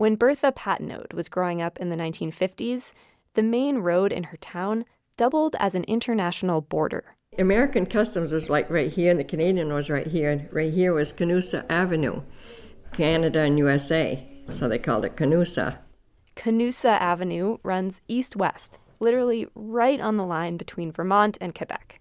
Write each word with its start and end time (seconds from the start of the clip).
When 0.00 0.16
Bertha 0.16 0.50
Patenaude 0.50 1.12
was 1.12 1.28
growing 1.28 1.60
up 1.60 1.78
in 1.78 1.90
the 1.90 1.96
1950s, 1.96 2.94
the 3.34 3.42
main 3.42 3.80
road 3.80 4.12
in 4.12 4.22
her 4.22 4.38
town 4.38 4.86
doubled 5.18 5.54
as 5.58 5.74
an 5.74 5.84
international 5.84 6.62
border. 6.62 7.16
American 7.38 7.84
Customs 7.84 8.32
was 8.32 8.48
like 8.48 8.70
right 8.70 8.90
here, 8.90 9.10
and 9.10 9.20
the 9.20 9.24
Canadian 9.24 9.70
was 9.74 9.90
right 9.90 10.06
here. 10.06 10.30
And 10.30 10.50
right 10.50 10.72
here 10.72 10.94
was 10.94 11.12
Canusa 11.12 11.66
Avenue, 11.68 12.22
Canada 12.94 13.40
and 13.40 13.58
USA. 13.58 14.26
So 14.54 14.70
they 14.70 14.78
called 14.78 15.04
it 15.04 15.16
Canusa. 15.16 15.76
Canusa 16.34 16.98
Avenue 16.98 17.58
runs 17.62 18.00
east 18.08 18.36
west, 18.36 18.78
literally 19.00 19.48
right 19.54 20.00
on 20.00 20.16
the 20.16 20.24
line 20.24 20.56
between 20.56 20.90
Vermont 20.90 21.36
and 21.42 21.54
Quebec. 21.54 22.00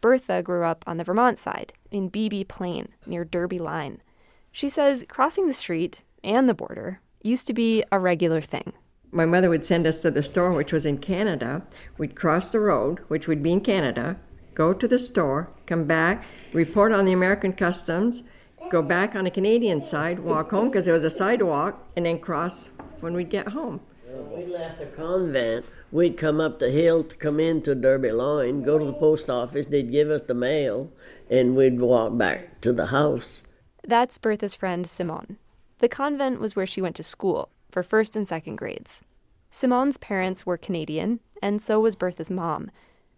Bertha 0.00 0.42
grew 0.42 0.64
up 0.64 0.82
on 0.84 0.96
the 0.96 1.04
Vermont 1.04 1.38
side, 1.38 1.74
in 1.92 2.08
Beebe 2.08 2.42
Plain, 2.42 2.88
near 3.06 3.24
Derby 3.24 3.60
Line. 3.60 4.02
She 4.50 4.68
says 4.68 5.04
crossing 5.08 5.46
the 5.46 5.54
street 5.54 6.02
and 6.24 6.48
the 6.48 6.52
border 6.54 6.98
used 7.26 7.46
to 7.48 7.52
be 7.52 7.84
a 7.92 7.98
regular 7.98 8.40
thing. 8.40 8.72
My 9.10 9.26
mother 9.26 9.50
would 9.50 9.64
send 9.64 9.86
us 9.86 10.00
to 10.02 10.10
the 10.10 10.22
store, 10.22 10.52
which 10.52 10.72
was 10.72 10.86
in 10.86 10.98
Canada. 10.98 11.62
We'd 11.98 12.16
cross 12.16 12.52
the 12.52 12.60
road, 12.60 13.00
which 13.08 13.26
would 13.26 13.42
be 13.42 13.52
in 13.52 13.60
Canada, 13.60 14.18
go 14.54 14.72
to 14.72 14.88
the 14.88 14.98
store, 14.98 15.50
come 15.66 15.84
back, 15.84 16.24
report 16.52 16.92
on 16.92 17.04
the 17.04 17.12
American 17.12 17.52
customs, 17.52 18.22
go 18.70 18.82
back 18.82 19.14
on 19.14 19.24
the 19.24 19.30
Canadian 19.30 19.80
side, 19.80 20.18
walk 20.18 20.50
home 20.50 20.68
because 20.68 20.84
there 20.84 20.94
was 20.94 21.04
a 21.04 21.10
sidewalk, 21.10 21.86
and 21.96 22.06
then 22.06 22.18
cross 22.18 22.70
when 23.00 23.14
we'd 23.14 23.30
get 23.30 23.48
home. 23.48 23.80
We 24.34 24.46
left 24.46 24.78
the 24.78 24.86
convent. 24.86 25.66
We'd 25.92 26.16
come 26.16 26.40
up 26.40 26.58
the 26.58 26.70
hill 26.70 27.04
to 27.04 27.16
come 27.16 27.38
into 27.38 27.74
Derby 27.74 28.10
Line, 28.12 28.62
go 28.62 28.78
to 28.78 28.84
the 28.84 28.92
post 28.92 29.30
office. 29.30 29.66
They'd 29.66 29.92
give 29.92 30.10
us 30.10 30.22
the 30.22 30.34
mail, 30.34 30.90
and 31.30 31.54
we'd 31.54 31.80
walk 31.80 32.18
back 32.18 32.60
to 32.62 32.72
the 32.72 32.86
house. 32.86 33.42
That's 33.84 34.18
Bertha's 34.18 34.56
friend 34.56 34.86
Simone. 34.86 35.36
The 35.78 35.88
convent 35.88 36.40
was 36.40 36.56
where 36.56 36.66
she 36.66 36.80
went 36.80 36.96
to 36.96 37.02
school 37.02 37.50
for 37.70 37.82
first 37.82 38.16
and 38.16 38.26
second 38.26 38.56
grades. 38.56 39.02
Simone's 39.50 39.98
parents 39.98 40.46
were 40.46 40.56
Canadian, 40.56 41.20
and 41.42 41.60
so 41.60 41.80
was 41.80 41.96
Bertha's 41.96 42.30
mom. 42.30 42.70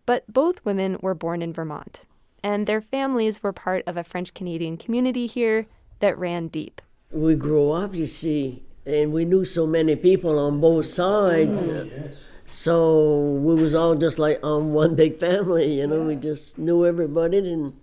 But 0.06 0.24
both 0.32 0.64
women 0.64 0.98
were 1.00 1.14
born 1.14 1.42
in 1.42 1.52
Vermont, 1.52 2.04
and 2.42 2.66
their 2.66 2.80
families 2.80 3.42
were 3.42 3.52
part 3.52 3.84
of 3.86 3.96
a 3.96 4.04
French 4.04 4.34
Canadian 4.34 4.76
community 4.76 5.26
here 5.26 5.66
that 6.00 6.18
ran 6.18 6.48
deep. 6.48 6.80
We 7.12 7.34
grew 7.34 7.70
up, 7.70 7.94
you 7.94 8.06
see, 8.06 8.62
and 8.84 9.12
we 9.12 9.24
knew 9.24 9.44
so 9.44 9.66
many 9.66 9.96
people 9.96 10.38
on 10.38 10.60
both 10.60 10.86
sides. 10.86 11.68
Oh, 11.68 11.84
yes. 11.84 12.14
So 12.44 13.32
we 13.42 13.54
was 13.62 13.74
all 13.74 13.94
just 13.94 14.18
like 14.18 14.40
on 14.42 14.62
um, 14.62 14.72
one 14.72 14.94
big 14.94 15.20
family, 15.20 15.74
you 15.74 15.86
know. 15.86 16.02
We 16.02 16.16
just 16.16 16.58
knew 16.58 16.86
everybody 16.86 17.38
and 17.38 17.74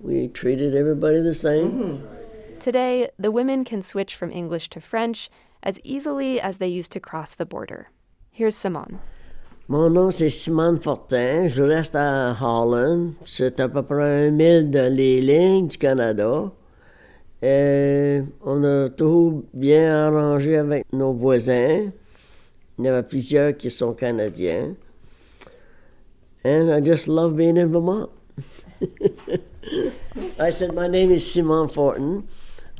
we 0.00 0.28
treated 0.28 0.74
everybody 0.74 1.20
the 1.20 1.34
same. 1.34 1.72
Mm-hmm. 1.72 2.25
Today, 2.66 3.10
the 3.16 3.30
women 3.30 3.64
can 3.64 3.80
switch 3.80 4.16
from 4.16 4.32
English 4.32 4.70
to 4.70 4.80
French 4.80 5.30
as 5.62 5.78
easily 5.84 6.40
as 6.40 6.56
they 6.58 6.66
used 6.66 6.90
to 6.90 6.98
cross 6.98 7.32
the 7.32 7.46
border. 7.46 7.90
Here's 8.32 8.56
Simone. 8.56 8.98
Mon 9.68 9.88
nom 9.88 10.10
c'est 10.10 10.28
Simone 10.28 10.80
Fortin, 10.80 11.46
je 11.46 11.62
reste 11.62 11.94
à 11.94 12.36
Holland. 12.42 13.14
C'est 13.24 13.60
à 13.60 13.68
peu 13.68 13.82
près 13.84 14.26
un 14.26 14.30
mille 14.32 14.68
de 14.72 14.88
les 14.88 15.20
lignes 15.20 15.68
du 15.68 15.78
Canada. 15.78 16.50
Et 17.40 18.22
on 18.44 18.64
a 18.64 18.88
tout 18.88 19.44
bien 19.54 20.08
arrangé 20.08 20.56
avec 20.56 20.92
nos 20.92 21.12
voisins. 21.12 21.92
Il 22.80 22.84
y 22.84 22.90
en 22.90 22.94
avait 22.94 23.04
plusieurs 23.04 23.56
qui 23.56 23.70
sont 23.70 23.94
canadiens. 23.94 24.74
And 26.44 26.68
I 26.72 26.80
just 26.80 27.06
love 27.06 27.36
being 27.36 27.58
in 27.58 27.70
Vermont. 27.70 28.10
I 30.40 30.50
said, 30.50 30.74
My 30.74 30.88
name 30.88 31.12
is 31.12 31.32
Simone 31.32 31.68
Fortin, 31.68 32.26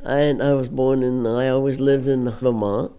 and 0.03 0.41
I 0.41 0.53
was 0.53 0.69
born 0.69 1.03
in, 1.03 1.25
I 1.25 1.49
always 1.49 1.79
lived 1.79 2.07
in 2.07 2.29
Vermont. 2.29 2.91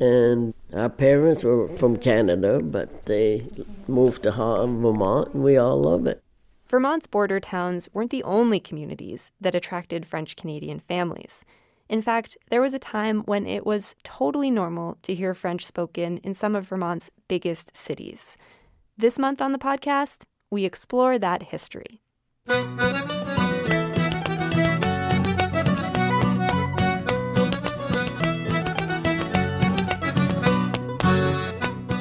And 0.00 0.54
our 0.72 0.88
parents 0.88 1.44
were 1.44 1.68
from 1.76 1.96
Canada, 1.96 2.60
but 2.60 3.06
they 3.06 3.46
moved 3.86 4.24
to 4.24 4.32
Vermont, 4.32 5.34
and 5.34 5.44
we 5.44 5.56
all 5.56 5.80
love 5.80 6.06
it. 6.06 6.20
Vermont's 6.66 7.06
border 7.06 7.38
towns 7.38 7.88
weren't 7.92 8.10
the 8.10 8.24
only 8.24 8.58
communities 8.58 9.30
that 9.40 9.54
attracted 9.54 10.06
French 10.06 10.34
Canadian 10.34 10.80
families. 10.80 11.44
In 11.88 12.00
fact, 12.00 12.36
there 12.50 12.62
was 12.62 12.74
a 12.74 12.78
time 12.78 13.20
when 13.20 13.46
it 13.46 13.64
was 13.64 13.94
totally 14.02 14.50
normal 14.50 14.98
to 15.02 15.14
hear 15.14 15.34
French 15.34 15.64
spoken 15.64 16.18
in 16.18 16.34
some 16.34 16.56
of 16.56 16.66
Vermont's 16.66 17.10
biggest 17.28 17.76
cities. 17.76 18.36
This 18.96 19.18
month 19.18 19.42
on 19.42 19.52
the 19.52 19.58
podcast, 19.58 20.24
we 20.50 20.64
explore 20.64 21.18
that 21.18 21.44
history. 21.44 22.00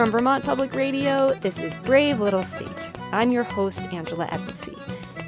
From 0.03 0.11
Vermont 0.11 0.43
Public 0.43 0.73
Radio, 0.73 1.33
this 1.35 1.61
is 1.61 1.77
Brave 1.77 2.19
Little 2.19 2.43
State. 2.43 2.91
I'm 3.13 3.31
your 3.31 3.43
host, 3.43 3.83
Angela 3.93 4.27
Evancie. 4.27 4.77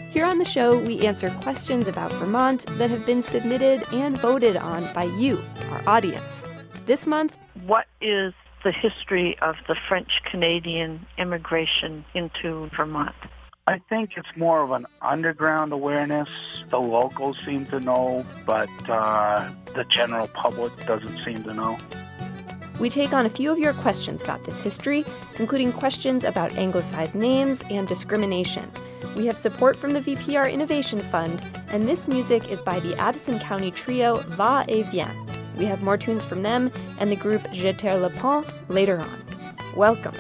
Here 0.10 0.26
on 0.26 0.38
the 0.38 0.44
show, 0.44 0.78
we 0.78 1.08
answer 1.08 1.30
questions 1.44 1.88
about 1.88 2.12
Vermont 2.12 2.66
that 2.72 2.90
have 2.90 3.06
been 3.06 3.22
submitted 3.22 3.86
and 3.94 4.20
voted 4.20 4.58
on 4.58 4.94
by 4.94 5.06
you, 5.06 5.40
our 5.72 5.82
audience. 5.88 6.44
This 6.88 7.08
month, 7.08 7.38
what 7.66 7.86
is 8.02 8.34
the 8.66 8.74
history 8.74 9.40
of 9.42 9.56
the 9.70 9.78
French 9.88 10.12
Canadian 10.30 11.06
immigration 11.18 12.04
into 12.14 12.70
Vermont? 12.76 13.16
I 13.68 13.80
think 13.88 14.18
it's 14.18 14.28
more 14.36 14.62
of 14.62 14.72
an 14.72 14.88
underground 15.02 15.72
awareness. 15.72 16.28
The 16.70 16.82
locals 16.82 17.38
seem 17.46 17.66
to 17.68 17.80
know, 17.80 18.26
but 18.46 18.68
uh, 18.90 19.50
the 19.74 19.86
general 19.86 20.28
public 20.28 20.76
doesn't 20.86 21.24
seem 21.24 21.46
to 21.46 21.54
know. 21.54 21.78
We 22.80 22.90
take 22.90 23.14
on 23.14 23.26
a 23.26 23.30
few 23.30 23.52
of 23.52 23.58
your 23.58 23.74
questions 23.74 24.22
about 24.22 24.44
this 24.44 24.60
history, 24.60 25.06
including 25.40 25.72
questions 25.72 26.26
about 26.26 26.52
anglicized 26.54 27.16
names 27.16 27.62
and 27.70 27.88
discrimination. 27.88 28.70
We 29.16 29.26
have 29.28 29.38
support 29.38 29.78
from 29.78 29.94
the 29.94 30.02
VPR 30.02 30.52
Innovation 30.52 31.00
Fund, 31.00 31.42
and 31.70 31.88
this 31.88 32.06
music 32.06 32.52
is 32.52 32.60
by 32.60 32.82
the 32.82 32.96
Addison 32.98 33.40
County 33.40 33.72
trio 33.72 34.18
Va 34.30 34.66
et 34.68 34.92
Vient. 34.92 35.16
We 35.58 35.64
have 35.66 35.84
more 35.84 35.98
tunes 35.98 36.26
from 36.26 36.44
them 36.44 36.70
and 37.00 37.10
the 37.10 37.16
group 37.16 37.50
Jeter 37.54 37.96
Le 37.96 38.10
Pont 38.10 38.46
later 38.68 39.00
on. 39.00 39.24
Welcome. 39.78 40.16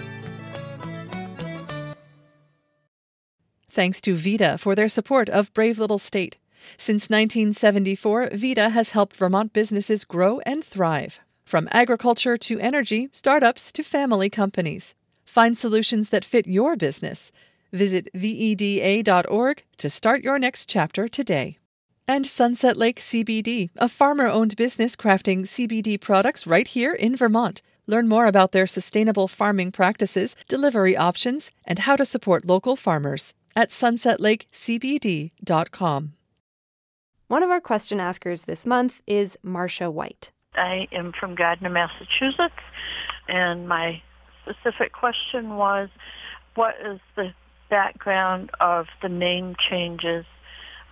Thanks 3.69 3.99
to 4.01 4.15
VEDA 4.15 4.57
for 4.57 4.75
their 4.75 4.87
support 4.87 5.27
of 5.27 5.53
Brave 5.53 5.77
Little 5.77 5.97
State. 5.97 6.37
Since 6.77 7.09
1974, 7.09 8.29
VEDA 8.29 8.69
has 8.69 8.91
helped 8.91 9.17
Vermont 9.17 9.51
businesses 9.51 10.05
grow 10.05 10.39
and 10.45 10.63
thrive. 10.63 11.19
From 11.45 11.69
agriculture 11.71 12.37
to 12.37 12.59
energy, 12.59 13.07
startups 13.11 13.71
to 13.73 13.83
family 13.83 14.31
companies. 14.31 14.95
Find 15.25 15.55
solutions 15.55 16.09
that 16.09 16.25
fit 16.25 16.47
your 16.47 16.75
business. 16.75 17.31
Visit 17.71 18.09
VEDA.org 18.15 19.63
to 19.77 19.89
start 19.89 20.23
your 20.23 20.39
next 20.39 20.67
chapter 20.67 21.07
today. 21.07 21.59
And 22.07 22.25
Sunset 22.25 22.77
Lake 22.77 22.99
CBD, 22.99 23.69
a 23.75 23.87
farmer 23.87 24.25
owned 24.27 24.55
business 24.55 24.95
crafting 24.95 25.41
CBD 25.41 26.01
products 26.01 26.47
right 26.47 26.67
here 26.67 26.93
in 26.93 27.15
Vermont. 27.15 27.61
Learn 27.85 28.07
more 28.07 28.25
about 28.25 28.51
their 28.51 28.65
sustainable 28.65 29.27
farming 29.27 29.71
practices, 29.71 30.35
delivery 30.47 30.97
options, 30.97 31.51
and 31.63 31.77
how 31.79 31.95
to 31.95 32.05
support 32.05 32.45
local 32.45 32.75
farmers 32.75 33.35
at 33.55 33.69
sunsetlakecbd.com. 33.69 36.13
One 37.27 37.43
of 37.43 37.49
our 37.49 37.61
question 37.61 37.99
askers 37.99 38.43
this 38.43 38.65
month 38.65 39.01
is 39.07 39.37
Marcia 39.43 39.91
White. 39.91 40.31
I 40.57 40.87
am 40.91 41.13
from 41.19 41.35
Gardner, 41.35 41.69
Massachusetts, 41.69 42.53
and 43.27 43.67
my 43.67 44.01
specific 44.43 44.93
question 44.93 45.55
was, 45.55 45.89
what 46.55 46.75
is 46.83 46.99
the 47.15 47.33
background 47.69 48.51
of 48.59 48.87
the 49.01 49.09
name 49.09 49.55
changes, 49.69 50.25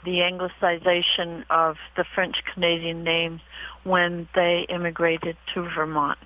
the 0.03 0.19
anglicization 0.19 1.45
of 1.49 1.77
the 1.95 2.03
French 2.15 2.37
Canadian 2.53 3.03
names 3.03 3.41
when 3.83 4.27
they 4.35 4.65
immigrated 4.69 5.37
to 5.53 5.61
Vermont? 5.75 6.19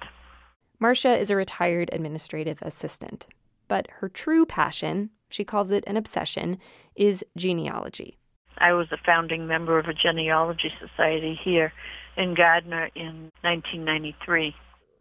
Marcia 0.80 1.18
is 1.18 1.32
a 1.32 1.36
retired 1.36 1.90
administrative 1.92 2.60
assistant, 2.62 3.28
but 3.68 3.88
her 4.00 4.10
true 4.10 4.46
passion, 4.46 5.10
she 5.30 5.44
calls 5.44 5.72
it 5.72 5.84
an 5.88 5.98
obsession, 5.98 6.58
is 6.96 7.24
genealogy. 7.36 8.18
I 8.60 8.74
was 8.74 8.88
a 8.92 8.98
founding 9.06 9.48
member 9.48 9.78
of 9.78 9.86
a 9.86 9.94
genealogy 9.94 10.72
society 10.80 11.40
here 11.44 11.74
in 12.18 12.34
Gardner 12.34 12.90
in 12.96 13.32
1993. 13.42 14.56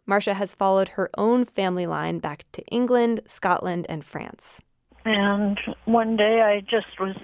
Marcia 0.05 0.33
has 0.35 0.53
followed 0.53 0.89
her 0.89 1.09
own 1.17 1.43
family 1.43 1.85
line 1.85 2.19
back 2.19 2.45
to 2.53 2.63
England, 2.67 3.19
Scotland, 3.27 3.85
and 3.89 4.05
France. 4.05 4.61
And 5.03 5.59
one 5.85 6.15
day 6.15 6.41
I 6.41 6.61
just 6.61 6.99
was 6.99 7.15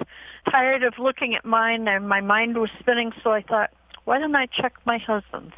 tired 0.52 0.84
of 0.84 0.94
looking 1.00 1.36
at 1.36 1.46
mine 1.46 1.88
and 1.88 2.08
my 2.08 2.22
mind 2.22 2.58
was 2.58 2.70
spinning, 2.80 3.12
so 3.24 3.32
I 3.32 3.42
thought, 3.42 3.72
why 4.06 4.20
don't 4.20 4.36
I 4.36 4.48
check 4.48 4.74
my 4.86 4.98
husband's? 4.98 5.54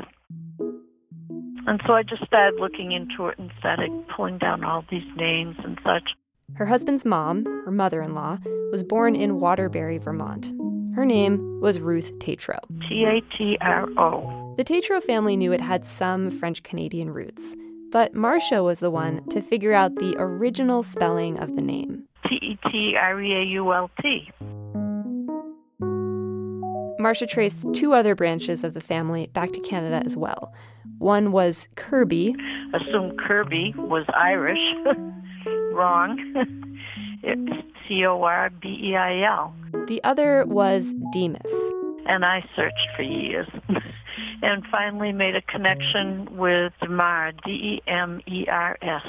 And 1.67 1.81
so 1.87 1.93
I 1.93 2.03
just 2.03 2.23
started 2.25 2.59
looking 2.59 2.91
into 2.91 3.27
it 3.27 3.39
and 3.39 3.51
started 3.57 3.89
pulling 4.15 4.37
down 4.37 4.63
all 4.63 4.85
these 4.89 5.05
names 5.15 5.55
and 5.63 5.79
such. 5.83 6.11
Her 6.53 6.67
husband's 6.67 7.05
mom, 7.05 7.43
her 7.65 7.71
mother 7.71 8.01
in 8.03 8.13
law, 8.13 8.37
was 8.71 8.83
born 8.83 9.15
in 9.15 9.39
Waterbury, 9.39 9.97
Vermont. 9.97 10.53
Her 10.95 11.06
name 11.06 11.59
was 11.59 11.81
Ruth 11.81 12.18
Tatro. 12.19 12.57
T 12.88 13.03
A 13.03 13.19
T 13.36 13.57
R 13.59 13.89
O. 13.97 14.53
The 14.56 14.63
Tatro 14.63 15.01
family 15.01 15.36
knew 15.36 15.51
it 15.51 15.59
had 15.59 15.83
some 15.83 16.31
French 16.31 16.63
Canadian 16.63 17.09
roots, 17.09 17.53
but 17.92 18.15
Marcia 18.15 18.63
was 18.63 18.80
the 18.80 18.89
one 18.89 19.27
to 19.27 19.42
figure 19.42 19.74
out 19.74 19.95
the 19.95 20.15
original 20.18 20.83
spelling 20.83 21.38
of 21.38 21.57
the 21.57 21.62
name. 21.62 22.03
T 22.30 22.36
E 22.36 22.57
T 22.71 22.95
R 22.95 23.21
E 23.21 23.33
A 23.33 23.44
U 23.44 23.74
L 23.74 23.92
T. 24.01 24.31
Marcia 26.97 27.27
traced 27.27 27.65
two 27.74 27.94
other 27.94 28.15
branches 28.15 28.63
of 28.63 28.74
the 28.74 28.80
family 28.80 29.27
back 29.27 29.51
to 29.51 29.59
Canada 29.59 30.01
as 30.06 30.15
well. 30.15 30.53
One 31.00 31.33
was 31.33 31.68
Kirby. 31.75 32.38
Assumed 32.74 33.19
Kirby 33.19 33.74
was 33.77 34.06
Irish. 34.18 34.74
Wrong. 35.74 36.18
it's 37.21 37.68
C 37.86 38.06
O 38.06 38.24
R 38.24 38.50
B 38.50 38.80
E 38.81 38.95
I 38.95 39.24
L. 39.24 39.53
The 39.87 40.03
other 40.03 40.45
was 40.47 40.93
Demas. 41.13 41.53
And 42.07 42.25
I 42.25 42.43
searched 42.55 42.87
for 42.95 43.03
years 43.03 43.47
and 44.41 44.65
finally 44.71 45.11
made 45.11 45.35
a 45.35 45.41
connection 45.43 46.37
with 46.37 46.73
Demar, 46.81 47.33
D 47.45 47.51
E 47.51 47.81
M 47.87 48.19
E 48.27 48.47
R 48.47 48.77
S. 48.81 49.05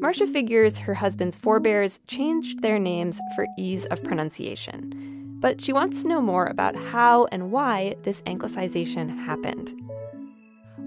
Marcia 0.00 0.26
figures 0.26 0.78
her 0.78 0.94
husband's 0.94 1.36
forebears 1.36 2.00
changed 2.08 2.60
their 2.60 2.80
names 2.80 3.20
for 3.36 3.46
ease 3.56 3.84
of 3.86 4.02
pronunciation. 4.02 5.38
But 5.38 5.60
she 5.60 5.72
wants 5.72 6.02
to 6.02 6.08
know 6.08 6.20
more 6.20 6.46
about 6.46 6.74
how 6.74 7.26
and 7.26 7.52
why 7.52 7.94
this 8.02 8.20
anglicization 8.22 9.24
happened. 9.24 9.72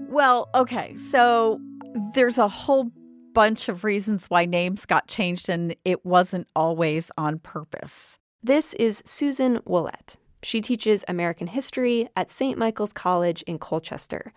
Well, 0.08 0.50
okay, 0.54 0.96
so 1.10 1.60
there's 2.12 2.36
a 2.36 2.48
whole 2.48 2.90
bunch 3.32 3.70
of 3.70 3.84
reasons 3.84 4.26
why 4.26 4.44
names 4.44 4.84
got 4.84 5.08
changed, 5.08 5.48
and 5.48 5.74
it 5.84 6.04
wasn't 6.04 6.48
always 6.54 7.10
on 7.16 7.38
purpose. 7.38 8.18
This 8.46 8.74
is 8.74 9.02
Susan 9.04 9.58
Ouellette. 9.66 10.14
She 10.40 10.60
teaches 10.60 11.04
American 11.08 11.48
history 11.48 12.08
at 12.14 12.30
St. 12.30 12.56
Michael's 12.56 12.92
College 12.92 13.42
in 13.42 13.58
Colchester, 13.58 14.32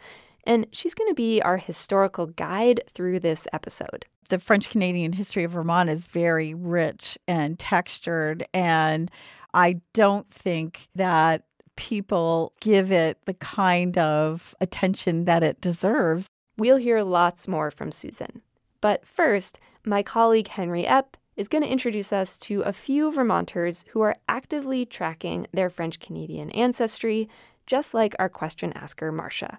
and 0.46 0.66
she's 0.72 0.96
going 0.96 1.12
to 1.12 1.14
be 1.14 1.44
our 1.44 1.58
historical 1.58 2.26
guide 2.26 2.82
through 2.92 3.20
this 3.20 3.48
episode. 3.54 4.08
The 4.30 4.40
French 4.40 4.72
Canadian 4.72 5.14
history 5.14 5.44
of 5.44 5.52
Vermont 5.52 5.92
is 5.92 6.06
very 6.06 6.56
rich 6.56 7.20
and 7.28 7.60
textured, 7.60 8.48
and 8.52 9.12
I 9.54 9.80
don't 9.94 10.28
think 10.28 10.88
that 10.96 11.44
people 11.76 12.54
give 12.62 12.92
it 12.92 13.20
the 13.26 13.36
kind 13.36 13.96
of 14.00 14.56
attention 14.60 15.26
that 15.26 15.44
it 15.44 15.62
deserves. 15.62 16.26
We'll 16.58 16.78
hear 16.78 17.04
lots 17.04 17.48
more 17.48 17.70
from 17.70 17.92
Susan. 17.92 18.42
But 18.82 19.06
first, 19.06 19.60
my 19.86 20.02
colleague 20.02 20.48
Henry 20.48 20.86
Epp 20.86 21.14
is 21.39 21.47
going 21.47 21.63
to 21.63 21.69
introduce 21.69 22.12
us 22.12 22.38
to 22.38 22.62
a 22.63 22.74
few 22.74 23.09
Vermonters 23.13 23.86
who 23.91 24.01
are 24.01 24.18
actively 24.27 24.86
tracking 24.86 25.47
their 25.53 25.69
French 25.69 25.97
Canadian 26.01 26.51
ancestry, 26.51 27.30
just 27.65 27.94
like 27.94 28.13
our 28.19 28.27
question 28.27 28.74
asker, 28.74 29.09
Marcia. 29.09 29.57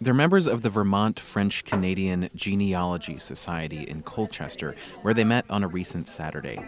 They're 0.00 0.14
members 0.14 0.46
of 0.46 0.62
the 0.62 0.70
Vermont 0.70 1.20
French 1.20 1.66
Canadian 1.66 2.30
Genealogy 2.34 3.18
Society 3.18 3.82
in 3.82 4.00
Colchester, 4.00 4.74
where 5.02 5.12
they 5.12 5.24
met 5.24 5.44
on 5.50 5.62
a 5.62 5.68
recent 5.68 6.08
Saturday. 6.08 6.58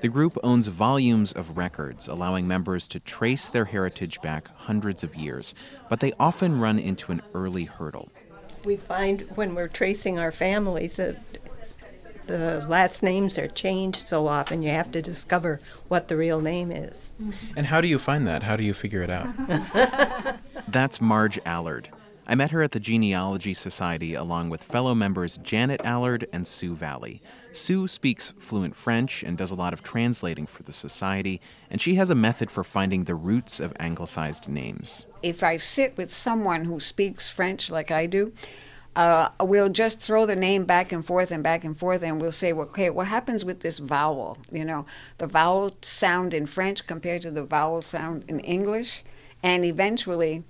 The 0.00 0.08
group 0.08 0.38
owns 0.42 0.68
volumes 0.68 1.32
of 1.32 1.58
records, 1.58 2.08
allowing 2.08 2.48
members 2.48 2.88
to 2.88 3.00
trace 3.00 3.50
their 3.50 3.66
heritage 3.66 4.22
back 4.22 4.48
hundreds 4.56 5.04
of 5.04 5.14
years, 5.14 5.54
but 5.90 6.00
they 6.00 6.14
often 6.18 6.60
run 6.60 6.78
into 6.78 7.12
an 7.12 7.20
early 7.34 7.64
hurdle. 7.64 8.08
We 8.64 8.78
find 8.78 9.20
when 9.34 9.54
we're 9.54 9.68
tracing 9.68 10.18
our 10.18 10.32
families 10.32 10.96
that 10.96 11.18
the 12.26 12.64
last 12.68 13.02
names 13.02 13.38
are 13.38 13.48
changed 13.48 14.00
so 14.00 14.26
often, 14.26 14.62
you 14.62 14.70
have 14.70 14.90
to 14.92 15.02
discover 15.02 15.60
what 15.88 16.08
the 16.08 16.16
real 16.16 16.40
name 16.40 16.70
is. 16.70 17.12
And 17.56 17.66
how 17.66 17.80
do 17.80 17.88
you 17.88 17.98
find 17.98 18.26
that? 18.26 18.42
How 18.42 18.56
do 18.56 18.64
you 18.64 18.74
figure 18.74 19.02
it 19.02 19.10
out? 19.10 19.28
That's 20.68 21.00
Marge 21.00 21.38
Allard. 21.44 21.88
I 22.28 22.34
met 22.34 22.50
her 22.50 22.60
at 22.60 22.72
the 22.72 22.80
Genealogy 22.80 23.54
Society 23.54 24.14
along 24.14 24.50
with 24.50 24.62
fellow 24.62 24.96
members 24.96 25.38
Janet 25.38 25.80
Allard 25.84 26.26
and 26.32 26.44
Sue 26.44 26.74
Valley. 26.74 27.22
Sue 27.52 27.86
speaks 27.86 28.32
fluent 28.38 28.74
French 28.74 29.22
and 29.22 29.38
does 29.38 29.52
a 29.52 29.54
lot 29.54 29.72
of 29.72 29.84
translating 29.84 30.46
for 30.46 30.64
the 30.64 30.72
Society, 30.72 31.40
and 31.70 31.80
she 31.80 31.94
has 31.94 32.10
a 32.10 32.16
method 32.16 32.50
for 32.50 32.64
finding 32.64 33.04
the 33.04 33.14
roots 33.14 33.60
of 33.60 33.72
anglicized 33.78 34.48
names. 34.48 35.06
If 35.22 35.44
I 35.44 35.56
sit 35.56 35.96
with 35.96 36.12
someone 36.12 36.64
who 36.64 36.80
speaks 36.80 37.30
French 37.30 37.70
like 37.70 37.92
I 37.92 38.06
do, 38.06 38.32
uh, 38.96 39.28
we'll 39.42 39.68
just 39.68 40.00
throw 40.00 40.24
the 40.24 40.34
name 40.34 40.64
back 40.64 40.90
and 40.90 41.04
forth 41.04 41.30
and 41.30 41.42
back 41.42 41.64
and 41.64 41.78
forth, 41.78 42.02
and 42.02 42.20
we'll 42.20 42.32
say, 42.32 42.54
well, 42.54 42.66
okay, 42.68 42.88
what 42.88 43.06
happens 43.06 43.44
with 43.44 43.60
this 43.60 43.78
vowel? 43.78 44.38
You 44.50 44.64
know, 44.64 44.86
the 45.18 45.26
vowel 45.26 45.76
sound 45.82 46.32
in 46.32 46.46
French 46.46 46.86
compared 46.86 47.20
to 47.22 47.30
the 47.30 47.44
vowel 47.44 47.82
sound 47.82 48.24
in 48.26 48.40
English, 48.40 49.04
and 49.42 49.66
eventually, 49.66 50.44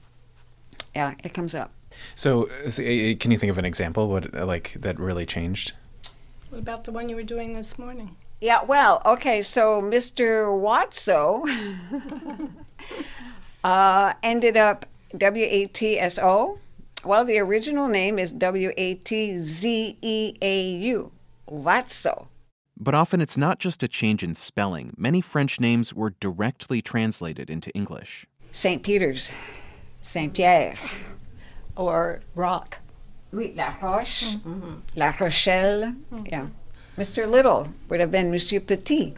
yeah, 0.94 1.14
it 1.24 1.34
comes 1.34 1.56
up. 1.56 1.72
So, 2.14 2.44
can 2.44 3.30
you 3.30 3.36
think 3.36 3.50
of 3.50 3.58
an 3.58 3.64
example 3.64 4.08
what 4.08 4.32
like 4.32 4.74
that 4.78 4.98
really 5.00 5.26
changed? 5.26 5.72
What 6.50 6.58
about 6.58 6.84
the 6.84 6.92
one 6.92 7.08
you 7.08 7.16
were 7.16 7.24
doing 7.24 7.52
this 7.52 7.78
morning? 7.78 8.16
Yeah, 8.40 8.62
well, 8.62 9.02
okay, 9.04 9.42
so 9.42 9.82
Mr. 9.82 10.46
Watso 10.46 11.44
uh, 13.64 14.12
ended 14.22 14.56
up 14.56 14.86
W 15.16 15.46
A 15.48 15.66
T 15.66 15.98
S 15.98 16.18
O. 16.20 16.60
Well, 17.06 17.24
the 17.24 17.38
original 17.38 17.86
name 17.86 18.18
is 18.18 18.32
W 18.32 18.72
A 18.76 18.94
T 18.96 19.36
Z 19.36 19.96
E 20.02 20.34
A 20.42 20.62
U, 20.70 21.12
Watso. 21.48 22.26
But 22.76 22.96
often 22.96 23.20
it's 23.20 23.36
not 23.36 23.60
just 23.60 23.84
a 23.84 23.88
change 23.88 24.24
in 24.24 24.34
spelling. 24.34 24.92
Many 24.96 25.20
French 25.20 25.60
names 25.60 25.94
were 25.94 26.14
directly 26.18 26.82
translated 26.82 27.48
into 27.48 27.70
English. 27.76 28.26
St. 28.50 28.82
Peter's, 28.82 29.30
St. 30.00 30.34
Pierre. 30.34 30.74
Or 31.76 32.22
Rock. 32.34 32.78
Oui, 33.30 33.52
La 33.54 33.76
Roche, 33.80 34.34
mm-hmm. 34.34 34.74
La 34.96 35.12
Rochelle. 35.20 35.94
Mm-hmm. 36.12 36.24
Yeah. 36.26 36.46
Mr. 36.98 37.30
Little 37.30 37.68
would 37.88 38.00
have 38.00 38.10
been 38.10 38.32
Monsieur 38.32 38.58
Petit. 38.58 39.14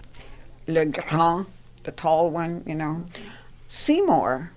Le 0.66 0.84
Grand, 0.84 1.46
the 1.84 1.92
tall 1.92 2.30
one, 2.30 2.62
you 2.66 2.74
know. 2.74 3.06
Seymour 3.66 4.52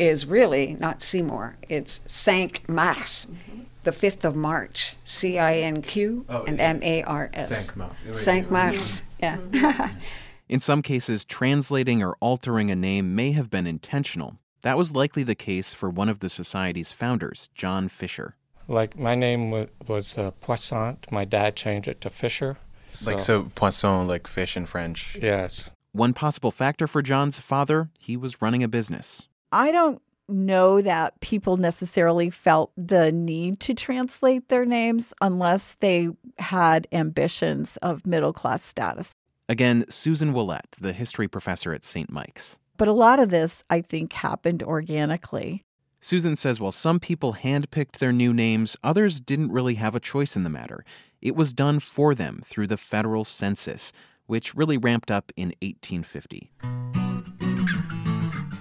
is 0.00 0.24
really 0.26 0.76
not 0.80 1.02
Seymour, 1.02 1.56
it's 1.68 2.00
Cinq 2.06 2.66
Mars, 2.68 3.26
mm-hmm. 3.30 3.60
the 3.82 3.90
5th 3.90 4.24
of 4.24 4.34
March. 4.34 4.96
C 5.04 5.38
I 5.38 5.58
N 5.58 5.82
Q 5.82 6.24
oh, 6.28 6.44
and 6.44 6.58
M 6.58 6.80
A 6.82 7.02
R 7.02 7.30
S. 7.34 7.70
Cinq 8.12 8.50
Mars. 8.50 9.02
Cinq 9.20 9.42
yeah. 9.52 9.90
In 10.48 10.58
some 10.58 10.82
cases, 10.82 11.24
translating 11.24 12.02
or 12.02 12.16
altering 12.18 12.70
a 12.70 12.76
name 12.76 13.14
may 13.14 13.32
have 13.32 13.50
been 13.50 13.66
intentional. 13.66 14.38
That 14.62 14.76
was 14.76 14.94
likely 14.94 15.22
the 15.22 15.34
case 15.34 15.72
for 15.72 15.88
one 15.88 16.08
of 16.08 16.20
the 16.20 16.28
society's 16.28 16.92
founders, 16.92 17.50
John 17.54 17.88
Fisher. 17.88 18.34
Like 18.66 18.98
my 18.98 19.14
name 19.14 19.50
was, 19.50 19.68
was 19.86 20.18
uh, 20.18 20.32
Poissant. 20.40 21.10
My 21.12 21.24
dad 21.24 21.56
changed 21.56 21.88
it 21.88 22.00
to 22.00 22.10
Fisher. 22.10 22.56
So. 22.90 23.10
Like 23.10 23.20
so, 23.20 23.50
poisson, 23.54 24.08
like 24.08 24.26
fish 24.26 24.56
in 24.56 24.66
French. 24.66 25.16
Yes. 25.20 25.70
One 25.92 26.12
possible 26.12 26.50
factor 26.50 26.88
for 26.88 27.02
John's 27.02 27.38
father, 27.38 27.90
he 27.98 28.16
was 28.16 28.42
running 28.42 28.62
a 28.64 28.68
business. 28.68 29.28
I 29.52 29.72
don't 29.72 30.00
know 30.28 30.80
that 30.80 31.18
people 31.20 31.56
necessarily 31.56 32.30
felt 32.30 32.70
the 32.76 33.10
need 33.10 33.58
to 33.60 33.74
translate 33.74 34.48
their 34.48 34.64
names 34.64 35.12
unless 35.20 35.74
they 35.80 36.08
had 36.38 36.86
ambitions 36.92 37.76
of 37.78 38.06
middle 38.06 38.32
class 38.32 38.62
status. 38.62 39.12
Again, 39.48 39.84
Susan 39.88 40.32
Ouellette, 40.32 40.76
the 40.80 40.92
history 40.92 41.26
professor 41.26 41.74
at 41.74 41.84
St. 41.84 42.10
Mike's. 42.10 42.58
But 42.76 42.86
a 42.86 42.92
lot 42.92 43.18
of 43.18 43.30
this, 43.30 43.64
I 43.68 43.80
think, 43.80 44.12
happened 44.12 44.62
organically. 44.62 45.64
Susan 46.00 46.36
says 46.36 46.60
while 46.60 46.72
some 46.72 47.00
people 47.00 47.34
handpicked 47.34 47.98
their 47.98 48.12
new 48.12 48.32
names, 48.32 48.76
others 48.84 49.20
didn't 49.20 49.52
really 49.52 49.74
have 49.74 49.96
a 49.96 50.00
choice 50.00 50.36
in 50.36 50.44
the 50.44 50.50
matter. 50.50 50.84
It 51.20 51.34
was 51.34 51.52
done 51.52 51.80
for 51.80 52.14
them 52.14 52.40
through 52.44 52.68
the 52.68 52.78
federal 52.78 53.24
census, 53.24 53.92
which 54.26 54.54
really 54.54 54.78
ramped 54.78 55.10
up 55.10 55.32
in 55.36 55.48
1850. 55.60 57.09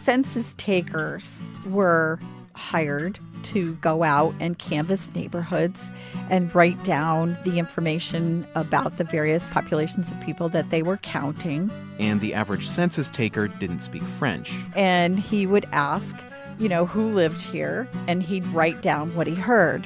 Census 0.02 0.56
takers 0.56 1.46
were 1.66 2.20
hired 2.54 3.20
to 3.42 3.76
go 3.76 4.04
out 4.04 4.34
and 4.40 4.58
canvass 4.60 5.14
neighborhoods 5.14 5.92
and 6.30 6.54
write 6.54 6.84
down 6.84 7.38
the 7.46 7.58
information 7.58 8.46
about 8.56 8.98
the 8.98 9.04
various 9.04 9.48
populations 9.48 10.12
of 10.12 10.20
people 10.22 10.50
that 10.50 10.70
they 10.70 10.82
were 10.82 10.98
counting. 10.98 11.72
And 12.00 12.20
the 12.20 12.34
average 12.34 12.68
census 12.68 13.10
taker 13.10 13.48
didn't 13.48 13.80
speak 13.80 14.04
French. 14.04 14.52
And 14.76 15.20
he 15.20 15.46
would 15.46 15.66
ask 15.72 16.16
you 16.60 16.68
know, 16.68 16.86
who 16.86 17.10
lived 17.10 17.42
here, 17.42 17.88
and 18.08 18.22
he'd 18.22 18.46
write 18.48 18.82
down 18.82 19.16
what 19.16 19.28
he 19.28 19.34
heard, 19.36 19.86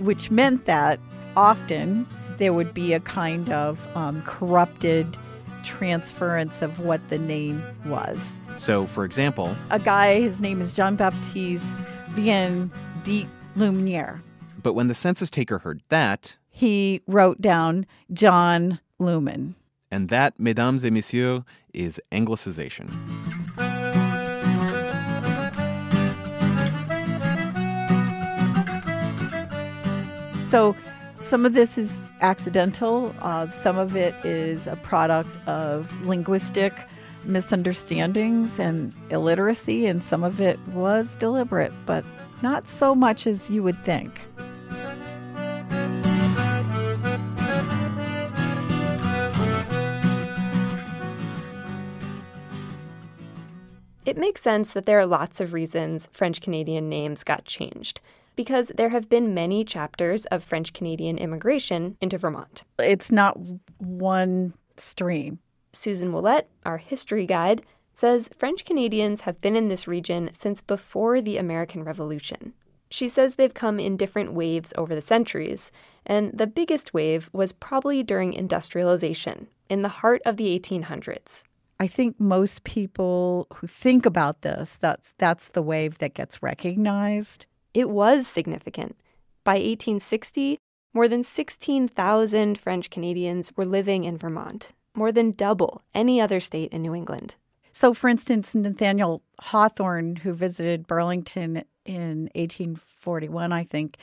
which 0.00 0.30
meant 0.30 0.64
that 0.64 0.98
often 1.36 2.06
there 2.38 2.54
would 2.54 2.72
be 2.72 2.94
a 2.94 3.00
kind 3.00 3.50
of 3.50 3.86
um, 3.94 4.22
corrupted 4.22 5.16
transference 5.62 6.62
of 6.62 6.80
what 6.80 7.06
the 7.10 7.18
name 7.18 7.62
was. 7.84 8.40
So, 8.58 8.86
for 8.86 9.04
example, 9.04 9.54
A 9.70 9.78
guy, 9.78 10.20
his 10.20 10.40
name 10.40 10.60
is 10.60 10.74
Jean 10.74 10.96
Baptiste 10.96 11.78
Vien 12.10 12.70
de 13.04 13.26
Lumiere. 13.54 14.22
but 14.62 14.72
when 14.74 14.88
the 14.88 14.94
census 14.94 15.30
taker 15.30 15.58
heard 15.58 15.80
that, 15.90 16.36
He 16.50 17.02
wrote 17.06 17.40
down 17.40 17.86
John 18.12 18.80
Lumen. 18.98 19.54
and 19.90 20.08
that, 20.08 20.38
mesdames 20.40 20.84
et 20.84 20.92
messieurs, 20.92 21.42
is 21.74 22.00
anglicization. 22.10 22.88
So 30.44 30.76
some 31.18 31.44
of 31.44 31.54
this 31.54 31.76
is 31.76 32.00
accidental, 32.20 33.12
uh, 33.20 33.48
some 33.48 33.78
of 33.78 33.96
it 33.96 34.14
is 34.24 34.66
a 34.68 34.76
product 34.76 35.38
of 35.48 35.92
linguistic 36.06 36.72
misunderstandings 37.26 38.58
and 38.58 38.92
illiteracy, 39.10 39.86
and 39.86 40.02
some 40.02 40.24
of 40.24 40.40
it 40.40 40.58
was 40.68 41.16
deliberate, 41.16 41.72
but 41.84 42.04
not 42.42 42.68
so 42.68 42.94
much 42.94 43.26
as 43.26 43.50
you 43.50 43.62
would 43.62 43.82
think. 43.82 44.20
It 54.04 54.16
makes 54.16 54.40
sense 54.40 54.72
that 54.72 54.86
there 54.86 55.00
are 55.00 55.06
lots 55.06 55.40
of 55.40 55.52
reasons 55.52 56.08
French 56.12 56.40
Canadian 56.40 56.88
names 56.88 57.24
got 57.24 57.44
changed, 57.44 58.00
because 58.36 58.68
there 58.76 58.90
have 58.90 59.08
been 59.08 59.34
many 59.34 59.64
chapters 59.64 60.26
of 60.26 60.44
French 60.44 60.72
Canadian 60.72 61.18
immigration 61.18 61.96
into 62.00 62.16
Vermont. 62.16 62.62
It's 62.78 63.10
not 63.10 63.36
one 63.78 64.54
stream. 64.76 65.40
Susan 65.76 66.12
Ouellette, 66.12 66.46
our 66.64 66.78
history 66.78 67.26
guide, 67.26 67.62
says 67.92 68.30
French 68.36 68.64
Canadians 68.64 69.22
have 69.22 69.40
been 69.40 69.56
in 69.56 69.68
this 69.68 69.88
region 69.88 70.30
since 70.34 70.60
before 70.60 71.20
the 71.20 71.38
American 71.38 71.82
Revolution. 71.82 72.52
She 72.90 73.08
says 73.08 73.34
they've 73.34 73.52
come 73.52 73.80
in 73.80 73.96
different 73.96 74.32
waves 74.32 74.72
over 74.76 74.94
the 74.94 75.02
centuries, 75.02 75.72
and 76.04 76.36
the 76.36 76.46
biggest 76.46 76.94
wave 76.94 77.30
was 77.32 77.52
probably 77.52 78.02
during 78.02 78.32
industrialization, 78.32 79.48
in 79.68 79.82
the 79.82 79.88
heart 79.88 80.22
of 80.24 80.36
the 80.36 80.58
1800s. 80.58 81.44
I 81.78 81.86
think 81.86 82.18
most 82.18 82.64
people 82.64 83.46
who 83.54 83.66
think 83.66 84.06
about 84.06 84.42
this, 84.42 84.76
that's 84.76 85.14
that's 85.18 85.48
the 85.48 85.62
wave 85.62 85.98
that 85.98 86.14
gets 86.14 86.42
recognized. 86.42 87.46
It 87.74 87.90
was 87.90 88.26
significant. 88.26 88.96
By 89.44 89.54
1860, 89.54 90.58
more 90.94 91.08
than 91.08 91.22
16,000 91.22 92.58
French 92.58 92.88
Canadians 92.88 93.54
were 93.54 93.66
living 93.66 94.04
in 94.04 94.16
Vermont, 94.16 94.72
more 94.96 95.12
than 95.12 95.30
double 95.30 95.82
any 95.94 96.20
other 96.20 96.40
state 96.40 96.72
in 96.72 96.82
New 96.82 96.94
England. 96.94 97.36
So, 97.72 97.92
for 97.92 98.08
instance, 98.08 98.54
Nathaniel 98.54 99.22
Hawthorne, 99.40 100.16
who 100.16 100.32
visited 100.32 100.86
Burlington 100.86 101.64
in 101.84 102.30
1841, 102.34 103.52
I 103.52 103.64
think, 103.64 103.98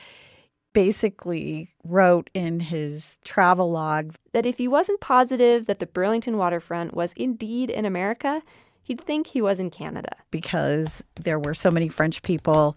basically 0.73 1.69
wrote 1.83 2.29
in 2.33 2.59
his 2.59 3.19
travel 3.23 3.71
log 3.71 4.15
that 4.31 4.45
if 4.45 4.57
he 4.57 4.67
wasn't 4.67 4.99
positive 5.01 5.65
that 5.65 5.79
the 5.79 5.85
Burlington 5.85 6.37
waterfront 6.37 6.93
was 6.93 7.13
indeed 7.13 7.69
in 7.69 7.85
America, 7.85 8.41
he'd 8.83 9.01
think 9.01 9.27
he 9.27 9.41
was 9.41 9.59
in 9.59 9.69
Canada. 9.69 10.15
because 10.29 11.03
there 11.21 11.39
were 11.39 11.53
so 11.53 11.71
many 11.71 11.87
French 11.89 12.21
people 12.21 12.75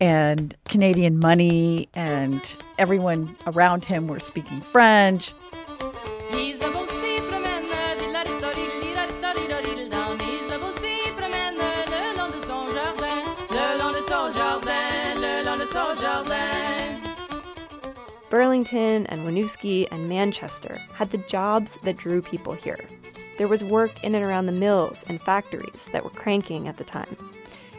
and 0.00 0.56
Canadian 0.68 1.18
money, 1.18 1.88
and 1.94 2.56
everyone 2.78 3.36
around 3.46 3.84
him 3.84 4.06
were 4.06 4.20
speaking 4.20 4.60
French. 4.60 5.34
Burlington 18.36 19.06
and 19.06 19.22
Winooski 19.22 19.88
and 19.90 20.10
Manchester 20.10 20.78
had 20.92 21.10
the 21.10 21.16
jobs 21.16 21.78
that 21.84 21.96
drew 21.96 22.20
people 22.20 22.52
here. 22.52 22.78
There 23.38 23.48
was 23.48 23.64
work 23.64 24.04
in 24.04 24.14
and 24.14 24.22
around 24.22 24.44
the 24.44 24.52
mills 24.52 25.06
and 25.08 25.22
factories 25.22 25.88
that 25.94 26.04
were 26.04 26.10
cranking 26.10 26.68
at 26.68 26.76
the 26.76 26.84
time. 26.84 27.16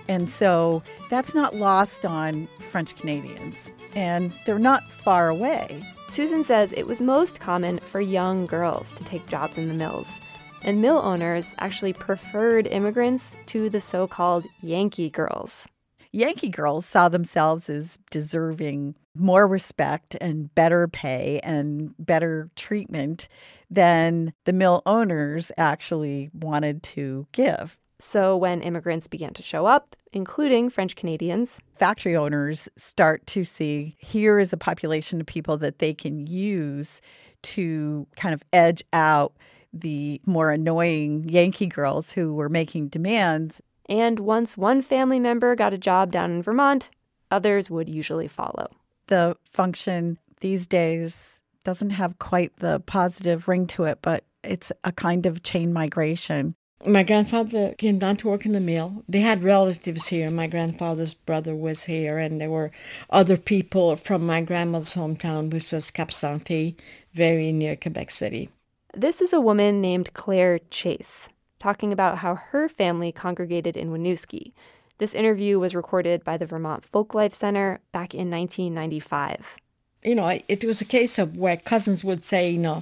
And 0.08 0.28
so 0.28 0.82
that's 1.12 1.36
not 1.36 1.54
lost 1.54 2.08
on 2.08 2.48
French 2.72 2.96
Canadians, 2.96 3.72
and 3.94 4.34
they're 4.48 4.58
not 4.58 4.82
far 4.90 5.30
away. 5.30 5.84
Susan 6.08 6.44
says 6.44 6.74
it 6.74 6.88
was 6.88 7.02
most 7.02 7.40
common 7.40 7.78
for 7.78 8.02
young 8.02 8.48
girls 8.48 8.92
to 8.94 9.04
take 9.04 9.28
jobs 9.28 9.60
in 9.60 9.68
the 9.68 9.76
mills, 9.76 10.20
and 10.64 10.82
mill 10.82 11.02
owners 11.04 11.54
actually 11.60 11.94
preferred 11.94 12.66
immigrants 12.66 13.38
to 13.46 13.70
the 13.70 13.80
so 13.80 14.08
called 14.08 14.48
Yankee 14.62 15.12
girls. 15.12 15.68
Yankee 16.12 16.50
girls 16.50 16.88
saw 16.88 17.10
themselves 17.10 17.70
as 17.70 18.00
deserving 18.10 18.96
more 19.20 19.48
respect 19.48 20.16
and 20.22 20.54
better 20.56 20.88
pay 20.88 21.40
and 21.44 21.94
better 22.00 22.50
treatment 22.56 23.28
than 23.70 24.34
the 24.46 24.54
mill 24.54 24.82
owners 24.86 25.52
actually 25.58 26.30
wanted 26.34 26.84
to 26.84 27.28
give. 27.32 27.78
So 28.00 28.38
when 28.38 28.62
immigrants 28.62 29.08
began 29.08 29.34
to 29.34 29.42
show 29.42 29.66
up, 29.66 29.96
including 30.14 30.70
French 30.70 30.96
Canadians, 30.96 31.60
Factory 31.76 32.16
owners 32.16 32.70
start 32.76 33.26
to 33.28 33.44
see 33.44 33.96
here 34.00 34.40
is 34.40 34.54
a 34.54 34.58
population 34.58 35.20
of 35.20 35.28
people 35.28 35.58
that 35.58 35.80
they 35.80 35.94
can 35.94 36.28
use 36.28 37.02
to 37.44 38.08
kind 38.16 38.34
of 38.34 38.44
edge 38.54 38.84
out 38.94 39.34
the 39.74 40.22
more 40.26 40.52
annoying 40.52 41.28
Yankee 41.28 41.68
girls 41.68 42.12
who 42.14 42.34
were 42.34 42.50
making 42.50 42.88
demands. 42.90 43.62
and 43.90 44.20
once 44.20 44.58
one 44.58 44.82
family 44.82 45.20
member 45.20 45.56
got 45.56 45.74
a 45.74 45.78
job 45.78 46.12
down 46.12 46.32
in 46.32 46.42
Vermont, 46.42 46.92
others 47.32 47.70
would 47.70 47.88
usually 47.90 48.28
follow. 48.28 48.68
The 49.08 49.38
function 49.44 50.20
these 50.42 50.68
days 50.68 51.42
doesn't 51.64 51.92
have 51.92 52.20
quite 52.20 52.56
the 52.58 52.80
positive 52.82 53.48
ring 53.48 53.68
to 53.68 53.84
it, 53.86 54.00
but 54.02 54.24
it's 54.44 54.72
a 54.84 54.92
kind 54.92 55.26
of 55.26 55.44
chain 55.44 55.74
migration. 55.74 56.56
My 56.86 57.04
grandfather 57.04 57.74
came 57.78 57.98
down 57.98 58.18
to 58.18 58.28
work 58.28 58.46
in 58.46 58.52
the 58.52 58.60
mill. 58.60 59.04
They 59.10 59.22
had 59.22 59.44
relatives 59.44 60.08
here. 60.08 60.30
My 60.30 60.48
grandfather's 60.48 61.14
brother 61.14 61.56
was 61.56 61.84
here, 61.84 62.20
and 62.20 62.40
there 62.40 62.52
were 62.52 62.72
other 63.10 63.36
people 63.36 63.96
from 63.96 64.26
my 64.26 64.42
grandmother's 64.42 64.94
hometown, 64.94 65.52
which 65.52 65.72
was 65.72 65.90
Cap 65.90 66.10
Santé, 66.10 66.76
very 67.14 67.52
near 67.52 67.76
Quebec 67.76 68.12
City. 68.12 68.50
This 68.94 69.22
is 69.22 69.34
a 69.34 69.42
woman 69.42 69.82
named 69.82 70.14
Claire 70.14 70.60
Chase 70.70 71.30
talking 71.60 71.92
about 71.92 72.20
how 72.20 72.36
her 72.36 72.70
family 72.70 73.12
congregated 73.12 73.76
in 73.76 73.90
Winooski. 73.90 74.54
This 75.00 75.14
interview 75.14 75.60
was 75.60 75.76
recorded 75.76 76.24
by 76.24 76.38
the 76.38 76.48
Vermont 76.48 76.84
Folklife 76.92 77.34
Center 77.34 77.80
back 77.92 78.16
in 78.16 78.32
1995. 78.32 79.58
You 80.04 80.16
know, 80.16 80.40
it 80.48 80.66
was 80.66 80.82
a 80.82 80.86
case 80.86 81.20
of 81.20 81.38
where 81.38 81.58
cousins 81.58 82.04
would 82.04 82.24
say, 82.24 82.50
you 82.50 82.58
know, 82.58 82.82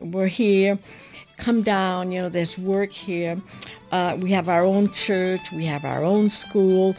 we're 0.00 0.26
here, 0.26 0.78
come 1.36 1.62
down, 1.62 2.10
you 2.10 2.22
know, 2.22 2.28
there's 2.28 2.58
work 2.58 2.90
here. 2.90 3.40
Uh, 3.92 4.16
we 4.18 4.32
have 4.32 4.48
our 4.48 4.64
own 4.64 4.90
church, 4.90 5.52
we 5.52 5.64
have 5.64 5.84
our 5.84 6.02
own 6.02 6.28
school. 6.28 6.96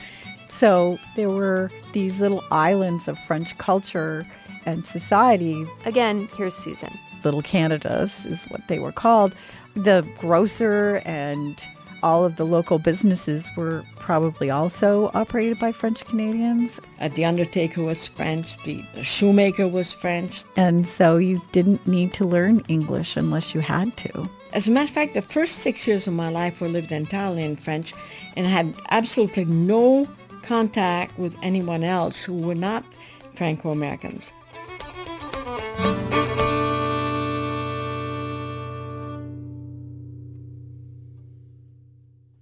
So 0.48 0.98
there 1.18 1.30
were 1.30 1.70
these 1.92 2.22
little 2.22 2.44
islands 2.50 3.10
of 3.10 3.20
French 3.20 3.58
culture 3.58 4.26
and 4.66 4.88
society. 4.88 5.66
Again, 5.84 6.30
here's 6.38 6.56
Susan. 6.56 6.94
Little 7.26 7.42
Canadas 7.42 8.26
is 8.26 8.46
what 8.46 8.66
they 8.70 8.80
were 8.80 8.94
called. 8.94 9.36
The 9.74 10.08
grocer 10.18 11.02
and 11.04 11.62
all 12.06 12.24
of 12.24 12.36
the 12.36 12.46
local 12.46 12.78
businesses 12.78 13.50
were 13.58 13.84
probably 13.96 14.52
also 14.52 15.10
operated 15.16 15.58
by 15.58 15.72
French 15.72 16.06
Canadians. 16.06 16.80
Uh, 17.02 17.08
the 17.08 17.26
undertaker 17.26 17.82
was 17.82 18.06
French, 18.06 18.64
the 18.64 18.86
shoemaker 19.02 19.68
was 19.68 19.92
French. 19.92 20.44
And 20.56 20.88
so 20.88 21.18
you 21.18 21.42
didn't 21.52 21.88
need 21.88 22.14
to 22.14 22.24
learn 22.24 22.60
English 22.68 23.18
unless 23.18 23.56
you 23.56 23.62
had 23.62 23.98
to. 23.98 24.30
As 24.54 24.68
a 24.68 24.72
matter 24.72 24.86
of 24.86 24.92
fact, 24.92 25.16
the 25.16 25.24
first 25.24 25.60
six 25.60 25.88
years 25.88 26.08
of 26.08 26.14
my 26.14 26.30
life 26.30 26.62
were 26.62 26.70
lived 26.70 26.92
entirely 26.92 27.44
in 27.44 27.56
French 27.56 27.92
and 28.38 28.46
had 28.46 28.76
absolutely 28.92 29.46
no 29.46 30.08
contact 30.44 31.18
with 31.18 31.36
anyone 31.42 31.84
else 31.84 32.24
who 32.24 32.34
were 32.34 32.54
not 32.54 32.86
Franco 33.34 33.74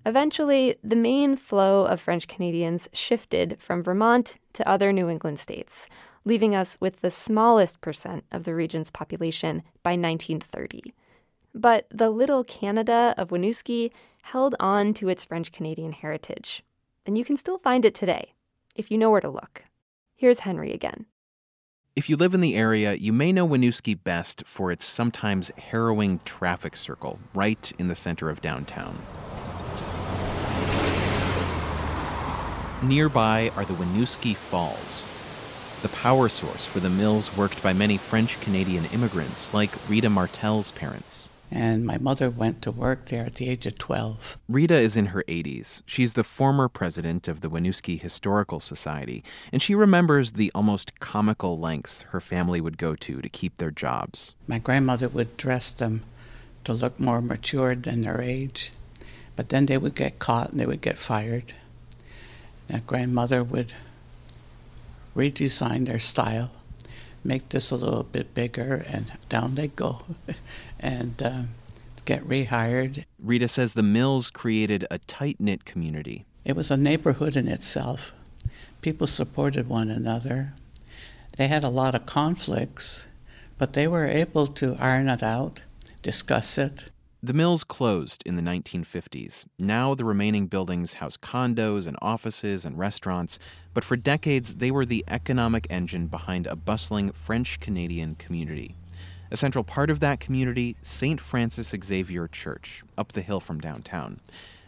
Eventually, 0.05 0.75
the 0.83 0.97
main 0.97 1.35
flow 1.35 1.85
of 1.85 2.01
French 2.01 2.27
Canadians 2.27 2.89
shifted 2.91 3.57
from 3.59 3.81
Vermont 3.81 4.37
to 4.53 4.67
other 4.67 4.91
New 4.91 5.09
England 5.09 5.39
states, 5.39 5.87
leaving 6.25 6.53
us 6.53 6.77
with 6.81 7.01
the 7.01 7.11
smallest 7.11 7.79
percent 7.79 8.25
of 8.31 8.43
the 8.43 8.53
region's 8.53 8.91
population 8.91 9.63
by 9.81 9.91
1930. 9.91 10.93
But 11.55 11.87
the 11.89 12.09
little 12.09 12.43
Canada 12.43 13.13
of 13.17 13.29
Winooski 13.29 13.91
held 14.23 14.55
on 14.59 14.93
to 14.95 15.07
its 15.09 15.23
French 15.25 15.51
Canadian 15.51 15.93
heritage. 15.93 16.63
and 17.05 17.17
you 17.17 17.25
can 17.25 17.35
still 17.35 17.57
find 17.57 17.83
it 17.83 17.93
today, 17.93 18.33
if 18.77 18.89
you 18.89 18.97
know 18.97 19.11
where 19.11 19.19
to 19.19 19.29
look. 19.29 19.65
Here's 20.15 20.39
Henry 20.39 20.71
again. 20.71 21.05
If 21.97 22.09
you 22.09 22.15
live 22.15 22.33
in 22.33 22.39
the 22.39 22.55
area, 22.55 22.93
you 22.93 23.11
may 23.11 23.33
know 23.33 23.47
Winooski 23.47 24.01
best 24.01 24.43
for 24.45 24.71
its 24.71 24.85
sometimes 24.85 25.51
harrowing 25.57 26.19
traffic 26.19 26.77
circle 26.77 27.19
right 27.33 27.71
in 27.77 27.89
the 27.89 27.95
center 27.95 28.29
of 28.29 28.41
downtown. 28.41 28.97
Nearby 32.83 33.49
are 33.55 33.63
the 33.63 33.73
Winooski 33.75 34.35
Falls, 34.35 35.05
the 35.81 35.87
power 35.87 36.27
source 36.27 36.65
for 36.65 36.81
the 36.81 36.89
mills 36.89 37.35
worked 37.37 37.63
by 37.63 37.71
many 37.71 37.95
French 37.95 38.41
Canadian 38.41 38.83
immigrants 38.87 39.53
like 39.53 39.71
Rita 39.89 40.09
Martel's 40.09 40.71
parents. 40.71 41.29
And 41.49 41.85
my 41.85 41.97
mother 41.97 42.29
went 42.29 42.61
to 42.63 42.71
work 42.71 43.05
there 43.05 43.25
at 43.25 43.35
the 43.35 43.47
age 43.47 43.65
of 43.65 43.77
12. 43.77 44.37
Rita 44.49 44.75
is 44.75 44.97
in 44.97 45.07
her 45.07 45.23
80s. 45.29 45.81
She's 45.85 46.13
the 46.13 46.25
former 46.25 46.67
president 46.67 47.29
of 47.29 47.39
the 47.39 47.49
Winooski 47.49 48.01
Historical 48.01 48.59
Society, 48.59 49.23
and 49.53 49.61
she 49.61 49.75
remembers 49.75 50.33
the 50.33 50.51
almost 50.53 50.99
comical 50.99 51.57
lengths 51.57 52.01
her 52.09 52.19
family 52.19 52.59
would 52.59 52.77
go 52.77 52.95
to 52.95 53.21
to 53.21 53.29
keep 53.29 53.59
their 53.59 53.71
jobs. 53.71 54.35
My 54.45 54.59
grandmother 54.59 55.07
would 55.07 55.37
dress 55.37 55.71
them 55.71 56.03
to 56.65 56.73
look 56.73 56.99
more 56.99 57.21
mature 57.21 57.75
than 57.75 58.01
their 58.01 58.19
age, 58.19 58.73
but 59.37 59.47
then 59.47 59.67
they 59.67 59.77
would 59.77 59.95
get 59.95 60.19
caught 60.19 60.51
and 60.51 60.59
they 60.59 60.65
would 60.65 60.81
get 60.81 60.97
fired. 60.97 61.53
My 62.69 62.79
grandmother 62.79 63.43
would 63.43 63.73
redesign 65.15 65.85
their 65.85 65.99
style, 65.99 66.51
make 67.23 67.49
this 67.49 67.71
a 67.71 67.75
little 67.75 68.03
bit 68.03 68.33
bigger, 68.33 68.83
and 68.87 69.11
down 69.29 69.55
they 69.55 69.67
go. 69.67 70.03
and 70.79 71.21
uh, 71.23 71.43
get 72.05 72.27
rehired. 72.27 73.05
Rita 73.19 73.47
says 73.47 73.73
the 73.73 73.83
mills 73.83 74.29
created 74.29 74.85
a 74.91 74.97
tight 74.99 75.39
knit 75.39 75.65
community. 75.65 76.25
It 76.45 76.55
was 76.55 76.69
a 76.69 76.77
neighborhood 76.77 77.37
in 77.37 77.47
itself. 77.47 78.13
People 78.81 79.07
supported 79.07 79.69
one 79.69 79.89
another. 79.89 80.53
They 81.37 81.47
had 81.47 81.63
a 81.63 81.69
lot 81.69 81.95
of 81.95 82.05
conflicts, 82.05 83.07
but 83.57 83.73
they 83.73 83.87
were 83.87 84.05
able 84.05 84.47
to 84.47 84.75
iron 84.77 85.07
it 85.07 85.23
out, 85.23 85.63
discuss 86.01 86.57
it. 86.57 86.91
The 87.25 87.31
mills 87.31 87.63
closed 87.63 88.21
in 88.25 88.35
the 88.35 88.41
1950s. 88.41 89.45
Now 89.57 89.95
the 89.95 90.03
remaining 90.03 90.47
buildings 90.47 90.95
house 90.95 91.15
condos 91.15 91.87
and 91.87 91.95
offices 92.01 92.65
and 92.65 92.77
restaurants, 92.77 93.39
but 93.73 93.85
for 93.85 93.95
decades 93.95 94.55
they 94.55 94.71
were 94.71 94.85
the 94.85 95.05
economic 95.07 95.65
engine 95.69 96.07
behind 96.07 96.47
a 96.47 96.57
bustling 96.57 97.13
French 97.13 97.61
Canadian 97.61 98.15
community. 98.15 98.75
A 99.31 99.37
central 99.37 99.63
part 99.63 99.89
of 99.89 100.01
that 100.01 100.19
community, 100.19 100.75
St. 100.83 101.21
Francis 101.21 101.73
Xavier 101.81 102.27
Church, 102.27 102.83
up 102.97 103.13
the 103.13 103.21
hill 103.21 103.39
from 103.39 103.61
downtown. 103.61 104.19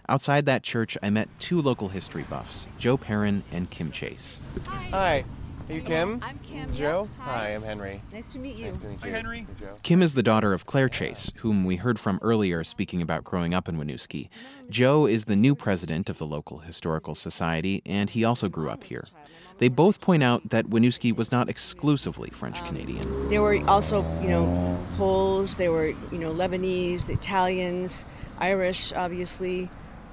Outside 0.08 0.46
that 0.46 0.64
church, 0.64 0.98
I 1.04 1.10
met 1.10 1.28
two 1.40 1.62
local 1.62 1.90
history 1.90 2.24
buffs, 2.24 2.68
Joe 2.80 2.96
Perrin 2.96 3.44
and 3.52 3.70
Kim 3.70 3.92
Chase. 3.92 4.54
Hi. 4.92 5.26
Are 5.68 5.74
you 5.74 5.82
Kim? 5.82 6.20
I'm 6.22 6.38
Kim. 6.40 6.72
Joe? 6.72 7.10
Yeah. 7.18 7.24
Hi. 7.24 7.38
Hi, 7.38 7.50
I'm 7.56 7.64
Henry. 7.64 8.00
Nice 8.14 8.34
to 8.34 8.40
meet 8.40 8.60
you. 8.60 8.68
Nice 8.68 8.82
to 8.82 8.88
meet 8.88 9.04
you. 9.04 9.10
Hi, 9.10 9.18
Henry. 9.18 9.48
Joe. 9.60 9.74
Kim 9.82 10.04
is 10.04 10.14
the 10.14 10.22
daughter 10.22 10.54
of 10.54 10.68
Claire 10.68 10.90
Chase, 10.90 11.32
whom 11.38 11.66
we 11.66 11.78
heard 11.78 12.00
from 12.00 12.20
earlier 12.22 12.64
speaking 12.64 13.02
about 13.02 13.24
growing 13.24 13.56
up 13.56 13.68
in 13.68 13.76
Winooski. 13.78 14.30
Joe 14.70 15.08
is 15.08 15.26
the 15.26 15.36
new 15.36 15.56
president 15.56 16.08
of 16.08 16.20
the 16.20 16.26
local 16.28 16.60
historical 16.60 17.16
society, 17.16 17.82
and 17.84 18.12
he 18.12 18.24
also 18.24 18.48
grew 18.48 18.70
up 18.70 18.84
here. 18.84 19.06
They 19.58 19.68
both 19.68 20.02
point 20.02 20.22
out 20.22 20.48
that 20.50 20.68
Winooski 20.68 21.16
was 21.16 21.32
not 21.32 21.50
exclusively 21.50 22.30
French 22.30 22.64
Canadian. 22.66 23.30
There 23.30 23.42
were 23.42 23.60
also, 23.68 24.04
you 24.22 24.28
know, 24.28 24.78
Poles. 24.98 25.56
There 25.56 25.72
were, 25.72 25.88
you 25.88 26.20
know, 26.20 26.32
Lebanese, 26.32 27.08
the 27.08 27.14
Italians, 27.14 28.06
Irish, 28.38 28.94
obviously. 28.94 29.68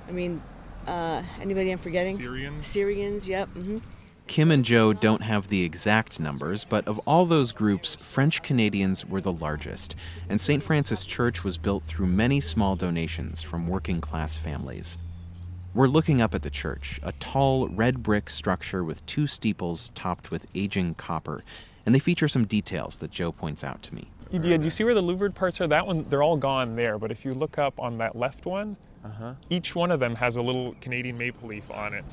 I 0.09 0.13
mean, 0.13 0.41
uh, 0.87 1.23
anybody 1.43 1.71
I'm 1.71 1.79
forgetting? 1.79 2.17
Syrians. 2.17 2.67
Syrians. 2.67 3.29
Yep. 3.29 3.49
hmm 3.49 3.79
Kim 4.27 4.51
and 4.51 4.65
Joe 4.65 4.93
don't 4.93 5.23
have 5.23 5.49
the 5.49 5.63
exact 5.63 6.19
numbers, 6.19 6.65
but 6.65 6.87
of 6.89 6.99
all 7.01 7.27
those 7.27 7.53
groups, 7.53 7.97
French 7.97 8.43
Canadians 8.43 9.05
were 9.05 9.21
the 9.21 9.33
largest, 9.33 9.95
and 10.29 10.41
St. 10.41 10.63
Francis 10.63 11.05
Church 11.05 11.45
was 11.45 11.59
built 11.59 11.83
through 11.85 12.07
many 12.07 12.41
small 12.41 12.77
donations 12.77 13.43
from 13.43 13.69
working 13.69 14.01
class 14.01 14.37
families. 14.37 14.99
We're 15.75 15.87
looking 15.87 16.21
up 16.21 16.35
at 16.35 16.43
the 16.43 16.51
church, 16.51 17.01
a 17.03 17.13
tall 17.13 17.69
red 17.69 18.03
brick 18.03 18.31
structure 18.31 18.85
with 18.85 19.05
two 19.07 19.27
steeples 19.27 19.91
topped 19.95 20.31
with 20.31 20.47
aging 20.55 20.95
copper, 20.95 21.45
and 21.85 21.95
they 21.95 21.99
feature 21.99 22.29
some 22.29 22.45
details 22.45 22.99
that 22.99 23.11
Joe 23.11 23.33
points 23.33 23.65
out 23.65 23.83
to 23.85 23.95
me. 23.95 24.09
Yeah, 24.31 24.57
do 24.57 24.65
you 24.65 24.71
see 24.71 24.85
where 24.85 24.95
the 24.95 25.03
louvered 25.03 25.35
parts 25.35 25.61
are? 25.61 25.67
That 25.67 25.87
one, 25.87 26.07
they're 26.09 26.23
all 26.23 26.39
gone 26.39 26.75
there. 26.75 26.99
But 26.99 27.11
if 27.11 27.25
you 27.25 27.35
look 27.35 27.59
up 27.59 27.79
on 27.79 27.99
that 27.99 28.17
left 28.17 28.47
one, 28.47 28.77
uh-huh. 29.05 29.35
each 29.51 29.75
one 29.75 29.91
of 29.91 30.01
them 30.01 30.15
has 30.15 30.37
a 30.37 30.43
little 30.43 30.75
Canadian 30.81 31.19
maple 31.19 31.49
leaf 31.49 31.71
on 31.71 31.93
it. 31.93 32.05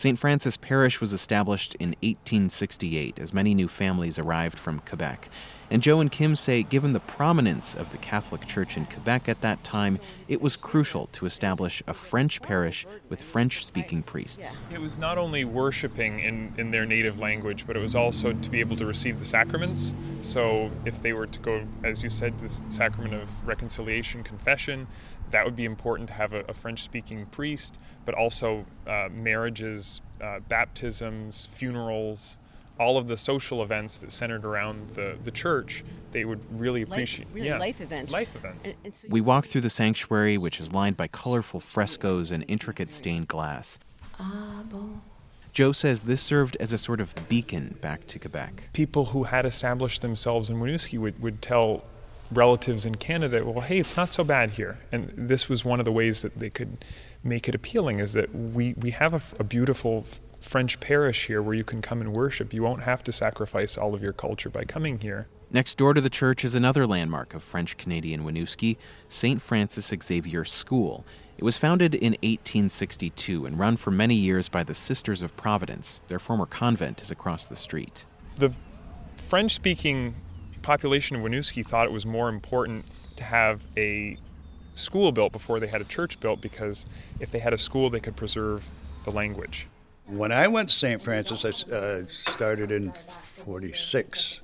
St. 0.00 0.18
Francis 0.18 0.56
Parish 0.56 0.98
was 0.98 1.12
established 1.12 1.74
in 1.74 1.90
1868 2.00 3.18
as 3.18 3.34
many 3.34 3.54
new 3.54 3.68
families 3.68 4.18
arrived 4.18 4.58
from 4.58 4.78
Quebec. 4.78 5.28
And 5.70 5.82
Joe 5.82 6.00
and 6.00 6.10
Kim 6.10 6.34
say, 6.36 6.62
given 6.62 6.94
the 6.94 7.00
prominence 7.00 7.74
of 7.74 7.92
the 7.92 7.98
Catholic 7.98 8.46
Church 8.46 8.78
in 8.78 8.86
Quebec 8.86 9.28
at 9.28 9.42
that 9.42 9.62
time, 9.62 10.00
it 10.26 10.40
was 10.40 10.56
crucial 10.56 11.08
to 11.12 11.26
establish 11.26 11.82
a 11.86 11.92
French 11.92 12.40
parish 12.40 12.86
with 13.10 13.22
French 13.22 13.64
speaking 13.64 14.02
priests. 14.02 14.62
It 14.72 14.80
was 14.80 14.96
not 14.96 15.18
only 15.18 15.44
worshiping 15.44 16.20
in, 16.20 16.54
in 16.56 16.70
their 16.70 16.86
native 16.86 17.20
language, 17.20 17.66
but 17.66 17.76
it 17.76 17.80
was 17.80 17.94
also 17.94 18.32
to 18.32 18.50
be 18.50 18.60
able 18.60 18.76
to 18.76 18.86
receive 18.86 19.18
the 19.18 19.26
sacraments. 19.26 19.94
So 20.22 20.70
if 20.86 21.02
they 21.02 21.12
were 21.12 21.26
to 21.26 21.38
go, 21.40 21.66
as 21.84 22.02
you 22.02 22.08
said, 22.08 22.38
the 22.38 22.48
sacrament 22.48 23.12
of 23.12 23.46
reconciliation, 23.46 24.22
confession, 24.24 24.86
that 25.30 25.44
would 25.44 25.56
be 25.56 25.64
important 25.64 26.08
to 26.08 26.14
have 26.14 26.32
a, 26.32 26.40
a 26.48 26.54
French 26.54 26.82
speaking 26.82 27.26
priest, 27.26 27.78
but 28.04 28.14
also 28.14 28.66
uh, 28.86 29.08
marriages, 29.12 30.00
uh, 30.20 30.40
baptisms, 30.48 31.46
funerals, 31.46 32.38
all 32.78 32.96
of 32.96 33.08
the 33.08 33.16
social 33.16 33.62
events 33.62 33.98
that 33.98 34.10
centered 34.10 34.44
around 34.44 34.88
the, 34.94 35.16
the 35.22 35.30
church, 35.30 35.84
they 36.12 36.24
would 36.24 36.40
really 36.58 36.80
appreciate. 36.82 37.26
Life, 37.26 37.34
really 37.34 37.48
yeah, 37.48 37.58
life 37.58 37.80
events. 37.82 38.12
Life 38.12 38.34
events. 38.34 38.66
And, 38.66 38.76
and 38.84 38.94
so 38.94 39.08
We 39.10 39.20
walk 39.20 39.46
through 39.46 39.60
the 39.60 39.70
sanctuary, 39.70 40.38
which 40.38 40.58
is 40.58 40.72
lined 40.72 40.96
by 40.96 41.06
colorful 41.06 41.60
frescoes 41.60 42.30
and 42.30 42.42
intricate 42.48 42.90
stained 42.90 43.28
glass. 43.28 43.78
Ah, 44.18 44.62
bon. 44.68 45.02
Joe 45.52 45.72
says 45.72 46.02
this 46.02 46.22
served 46.22 46.56
as 46.58 46.72
a 46.72 46.78
sort 46.78 47.00
of 47.00 47.14
beacon 47.28 47.76
back 47.80 48.06
to 48.06 48.18
Quebec. 48.18 48.70
People 48.72 49.06
who 49.06 49.24
had 49.24 49.44
established 49.44 50.00
themselves 50.00 50.48
in 50.48 50.58
Winooski 50.58 50.98
would, 50.98 51.20
would 51.20 51.42
tell 51.42 51.84
relatives 52.30 52.86
in 52.86 52.96
Canada, 52.96 53.44
well, 53.44 53.60
hey, 53.60 53.78
it's 53.78 53.96
not 53.96 54.12
so 54.12 54.24
bad 54.24 54.50
here. 54.50 54.78
And 54.92 55.12
this 55.16 55.48
was 55.48 55.64
one 55.64 55.78
of 55.78 55.84
the 55.84 55.92
ways 55.92 56.22
that 56.22 56.38
they 56.38 56.50
could 56.50 56.84
make 57.22 57.48
it 57.48 57.54
appealing 57.54 57.98
is 57.98 58.12
that 58.14 58.34
we, 58.34 58.74
we 58.74 58.90
have 58.92 59.14
a, 59.14 59.40
a 59.40 59.44
beautiful 59.44 60.06
French 60.40 60.80
parish 60.80 61.26
here 61.26 61.42
where 61.42 61.54
you 61.54 61.64
can 61.64 61.82
come 61.82 62.00
and 62.00 62.14
worship. 62.14 62.52
You 62.52 62.62
won't 62.62 62.82
have 62.82 63.04
to 63.04 63.12
sacrifice 63.12 63.76
all 63.76 63.94
of 63.94 64.02
your 64.02 64.12
culture 64.12 64.48
by 64.48 64.64
coming 64.64 65.00
here. 65.00 65.28
Next 65.52 65.76
door 65.76 65.94
to 65.94 66.00
the 66.00 66.10
church 66.10 66.44
is 66.44 66.54
another 66.54 66.86
landmark 66.86 67.34
of 67.34 67.42
French 67.42 67.76
Canadian 67.76 68.24
Winooski, 68.24 68.76
St. 69.08 69.42
Francis 69.42 69.92
Xavier 70.02 70.44
School. 70.44 71.04
It 71.36 71.44
was 71.44 71.56
founded 71.56 71.94
in 71.94 72.12
1862 72.22 73.46
and 73.46 73.58
run 73.58 73.76
for 73.76 73.90
many 73.90 74.14
years 74.14 74.48
by 74.48 74.62
the 74.62 74.74
Sisters 74.74 75.22
of 75.22 75.36
Providence. 75.36 76.00
Their 76.06 76.18
former 76.18 76.46
convent 76.46 77.00
is 77.00 77.10
across 77.10 77.46
the 77.46 77.56
street. 77.56 78.04
The 78.36 78.52
French 79.16 79.54
speaking 79.54 80.14
population 80.62 81.16
of 81.16 81.22
Winooski 81.22 81.64
thought 81.64 81.86
it 81.86 81.92
was 81.92 82.06
more 82.06 82.28
important 82.28 82.84
to 83.16 83.24
have 83.24 83.62
a 83.76 84.16
school 84.74 85.12
built 85.12 85.32
before 85.32 85.60
they 85.60 85.66
had 85.66 85.80
a 85.80 85.84
church 85.84 86.20
built 86.20 86.40
because 86.40 86.86
if 87.18 87.30
they 87.30 87.38
had 87.38 87.52
a 87.52 87.58
school, 87.58 87.90
they 87.90 88.00
could 88.00 88.16
preserve 88.16 88.66
the 89.04 89.10
language. 89.10 89.66
When 90.06 90.32
I 90.32 90.48
went 90.48 90.68
to 90.70 90.74
St. 90.74 91.02
Francis, 91.02 91.44
I 91.44 91.72
uh, 91.72 92.06
started 92.06 92.72
in 92.72 92.92
46. 93.44 94.40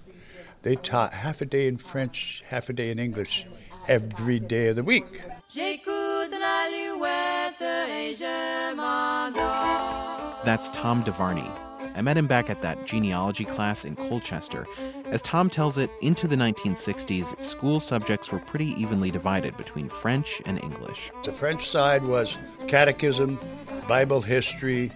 They 0.63 0.77
taught 0.77 1.13
half 1.13 1.41
a 1.41 1.45
day 1.45 1.67
in 1.67 1.77
French, 1.77 2.43
half 2.47 2.69
a 2.69 2.73
day 2.73 2.91
in 2.91 2.99
English 2.99 3.47
every 3.89 4.41
day 4.41 4.69
of 4.69 4.77
the 4.77 4.83
week. 4.83 5.23
J'écoute 5.49 6.31
l'alouette 6.31 7.63
et 7.63 8.15
je 8.15 8.75
m'endors. 8.75 10.45
That's 10.45 10.71
Tom 10.71 11.03
DeVarney. 11.05 11.66
I 11.97 12.03
met 12.03 12.19
him 12.19 12.27
back 12.27 12.51
at 12.51 12.61
that 12.61 12.85
genealogy 12.85 13.47
class 13.47 13.87
in 13.87 13.97
Colchester. 13.97 14.67
As 15.07 15.23
Tom 15.23 15.49
tells 15.49 15.79
it, 15.79 15.91
into 16.03 16.29
the 16.29 16.37
1960s, 16.37 17.43
school 17.43 17.81
subjects 17.81 18.31
were 18.31 18.39
pretty 18.39 18.79
evenly 18.81 19.11
divided 19.11 19.57
between 19.57 19.89
French 19.89 20.43
and 20.45 20.63
English. 20.63 21.11
The 21.25 21.33
French 21.33 21.71
side 21.71 22.05
was 22.05 22.37
catechism, 22.69 23.41
Bible 23.89 24.21
history, 24.21 24.93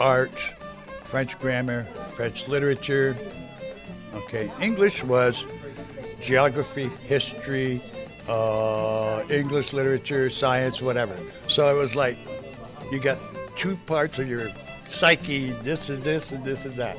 art, 0.00 0.38
French 1.04 1.38
grammar, 1.38 1.84
French 2.14 2.48
literature. 2.48 3.14
Okay, 4.14 4.50
English 4.58 5.04
was 5.04 5.44
geography, 6.18 6.88
history, 7.04 7.82
uh, 8.26 9.22
English 9.28 9.74
literature, 9.74 10.30
science, 10.30 10.80
whatever. 10.80 11.14
So 11.46 11.74
it 11.74 11.78
was 11.78 11.94
like 11.94 12.16
you 12.90 13.00
got 13.00 13.18
two 13.54 13.76
parts 13.84 14.18
of 14.18 14.28
your 14.30 14.50
psyche. 14.88 15.50
This 15.62 15.88
is 15.88 16.02
this 16.02 16.32
and 16.32 16.44
this 16.44 16.64
is 16.64 16.76
that. 16.76 16.96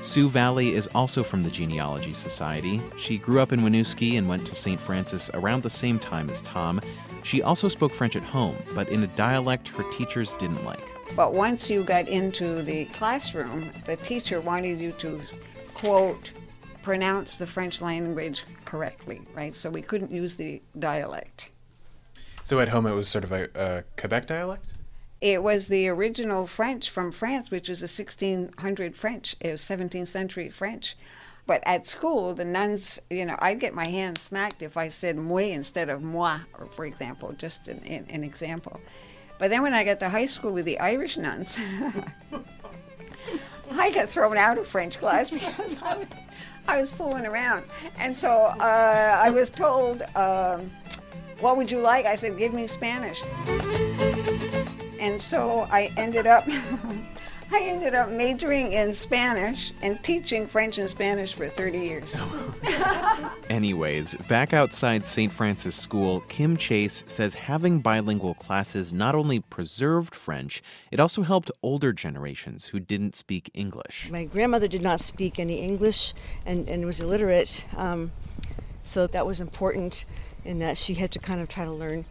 Sue 0.00 0.28
Valley 0.28 0.74
is 0.74 0.88
also 0.94 1.22
from 1.22 1.42
the 1.42 1.50
Genealogy 1.50 2.12
Society. 2.12 2.82
She 2.98 3.16
grew 3.16 3.40
up 3.40 3.52
in 3.52 3.60
Winooski 3.60 4.18
and 4.18 4.28
went 4.28 4.46
to 4.46 4.54
St. 4.54 4.78
Francis 4.78 5.30
around 5.32 5.62
the 5.62 5.70
same 5.70 5.98
time 5.98 6.28
as 6.28 6.42
Tom. 6.42 6.80
She 7.22 7.42
also 7.42 7.68
spoke 7.68 7.94
French 7.94 8.14
at 8.14 8.22
home, 8.22 8.56
but 8.74 8.88
in 8.90 9.02
a 9.02 9.06
dialect 9.08 9.68
her 9.68 9.84
teachers 9.92 10.34
didn't 10.34 10.62
like. 10.64 10.84
But 11.16 11.32
once 11.32 11.70
you 11.70 11.82
got 11.84 12.06
into 12.06 12.62
the 12.62 12.84
classroom, 12.86 13.70
the 13.86 13.96
teacher 13.96 14.42
wanted 14.42 14.78
you 14.78 14.92
to 14.92 15.20
quote, 15.72 16.32
pronounce 16.82 17.38
the 17.38 17.46
French 17.46 17.80
language 17.80 18.44
correctly, 18.66 19.22
right? 19.34 19.54
So 19.54 19.70
we 19.70 19.80
couldn't 19.80 20.10
use 20.10 20.34
the 20.34 20.60
dialect. 20.78 21.50
So 22.42 22.60
at 22.60 22.68
home 22.68 22.86
it 22.86 22.92
was 22.92 23.08
sort 23.08 23.24
of 23.24 23.32
a, 23.32 23.48
a 23.54 23.84
Quebec 23.96 24.26
dialect? 24.26 24.73
It 25.24 25.42
was 25.42 25.68
the 25.68 25.88
original 25.88 26.46
French 26.46 26.90
from 26.90 27.10
France, 27.10 27.50
which 27.50 27.70
was 27.70 27.80
a 27.80 27.88
1600 27.88 28.94
French. 28.94 29.34
It 29.40 29.52
was 29.52 29.62
17th 29.62 30.06
century 30.06 30.50
French. 30.50 30.96
But 31.46 31.62
at 31.64 31.86
school, 31.86 32.34
the 32.34 32.44
nuns, 32.44 33.00
you 33.08 33.24
know, 33.24 33.36
I'd 33.38 33.58
get 33.58 33.72
my 33.72 33.88
hand 33.88 34.18
smacked 34.18 34.62
if 34.62 34.76
I 34.76 34.88
said 34.88 35.16
moi 35.16 35.44
instead 35.44 35.88
of 35.88 36.02
moi, 36.02 36.40
or 36.58 36.66
for 36.66 36.84
example, 36.84 37.32
just 37.38 37.68
an, 37.68 37.78
an, 37.86 38.04
an 38.10 38.22
example. 38.22 38.78
But 39.38 39.48
then 39.48 39.62
when 39.62 39.72
I 39.72 39.82
got 39.82 39.98
to 40.00 40.10
high 40.10 40.26
school 40.26 40.52
with 40.52 40.66
the 40.66 40.78
Irish 40.78 41.16
nuns, 41.16 41.58
I 43.72 43.90
got 43.92 44.10
thrown 44.10 44.36
out 44.36 44.58
of 44.58 44.66
French 44.66 44.98
class 44.98 45.30
because 45.30 45.78
I, 45.82 45.96
was- 45.96 46.06
I 46.68 46.76
was 46.76 46.90
fooling 46.90 47.24
around. 47.24 47.64
And 47.98 48.14
so 48.14 48.28
uh, 48.60 49.20
I 49.24 49.30
was 49.30 49.48
told, 49.48 50.02
um, 50.16 50.70
What 51.40 51.56
would 51.56 51.70
you 51.70 51.80
like? 51.80 52.04
I 52.04 52.14
said, 52.14 52.36
Give 52.36 52.52
me 52.52 52.66
Spanish. 52.66 53.22
And 55.04 55.20
so 55.20 55.68
I 55.70 55.92
ended 55.98 56.26
up. 56.26 56.48
I 57.52 57.60
ended 57.60 57.94
up 57.94 58.08
majoring 58.08 58.72
in 58.72 58.94
Spanish 58.94 59.74
and 59.82 60.02
teaching 60.02 60.46
French 60.46 60.78
and 60.78 60.88
Spanish 60.88 61.34
for 61.34 61.46
30 61.46 61.78
years. 61.78 62.20
Anyways, 63.50 64.14
back 64.28 64.54
outside 64.54 65.04
St. 65.04 65.30
Francis 65.30 65.76
School, 65.76 66.20
Kim 66.28 66.56
Chase 66.56 67.04
says 67.06 67.34
having 67.34 67.80
bilingual 67.80 68.32
classes 68.34 68.94
not 68.94 69.14
only 69.14 69.40
preserved 69.40 70.14
French, 70.14 70.62
it 70.90 70.98
also 70.98 71.22
helped 71.22 71.50
older 71.62 71.92
generations 71.92 72.64
who 72.64 72.80
didn't 72.80 73.14
speak 73.14 73.50
English. 73.52 74.08
My 74.10 74.24
grandmother 74.24 74.66
did 74.66 74.82
not 74.82 75.02
speak 75.02 75.38
any 75.38 75.60
English 75.60 76.14
and, 76.46 76.66
and 76.66 76.86
was 76.86 76.98
illiterate, 76.98 77.66
um, 77.76 78.10
so 78.84 79.06
that 79.06 79.26
was 79.26 79.38
important 79.38 80.06
in 80.46 80.60
that 80.60 80.78
she 80.78 80.94
had 80.94 81.12
to 81.12 81.18
kind 81.18 81.42
of 81.42 81.48
try 81.48 81.64
to 81.64 81.72
learn 81.72 82.06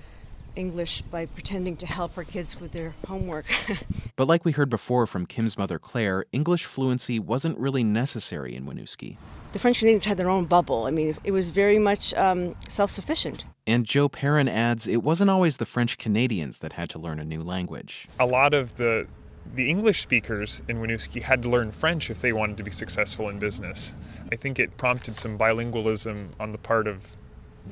English 0.55 1.01
by 1.03 1.25
pretending 1.25 1.75
to 1.77 1.85
help 1.85 2.15
her 2.15 2.23
kids 2.23 2.59
with 2.59 2.71
their 2.71 2.93
homework. 3.07 3.45
But 4.15 4.27
like 4.27 4.45
we 4.45 4.51
heard 4.51 4.69
before 4.69 5.07
from 5.07 5.25
Kim's 5.25 5.57
mother 5.57 5.79
Claire, 5.79 6.25
English 6.31 6.65
fluency 6.65 7.17
wasn't 7.19 7.57
really 7.57 7.83
necessary 7.83 8.55
in 8.55 8.65
Winooski. 8.65 9.17
the 9.53 9.57
French 9.59 9.79
Canadians 9.79 10.05
had 10.05 10.17
their 10.17 10.29
own 10.29 10.45
bubble. 10.45 10.85
I 10.85 10.91
mean, 10.91 11.17
it 11.23 11.31
was 11.31 11.49
very 11.49 11.79
much 11.79 12.13
um, 12.13 12.55
self 12.69 12.91
sufficient. 12.91 13.43
And 13.65 13.85
Joe 13.85 14.07
Perrin 14.09 14.47
adds 14.47 14.87
it 14.87 15.01
wasn't 15.03 15.31
always 15.31 15.57
the 15.57 15.65
French 15.65 15.97
Canadians 15.97 16.59
that 16.59 16.73
had 16.73 16.89
to 16.91 16.99
learn 16.99 17.19
a 17.19 17.25
new 17.25 17.41
language. 17.41 18.07
A 18.19 18.25
lot 18.27 18.53
of 18.53 18.75
the 18.75 19.07
the 19.55 19.67
English 19.69 20.01
speakers 20.01 20.61
in 20.67 20.77
Winooski 20.77 21.21
had 21.21 21.41
to 21.43 21.49
learn 21.49 21.71
French 21.71 22.09
if 22.11 22.21
they 22.21 22.31
wanted 22.31 22.57
to 22.57 22.63
be 22.63 22.71
successful 22.71 23.29
in 23.29 23.39
business. 23.39 23.93
I 24.31 24.35
think 24.35 24.59
it 24.59 24.77
prompted 24.77 25.17
some 25.17 25.37
bilingualism 25.39 26.27
on 26.39 26.51
the 26.51 26.57
part 26.59 26.87
of 26.87 27.17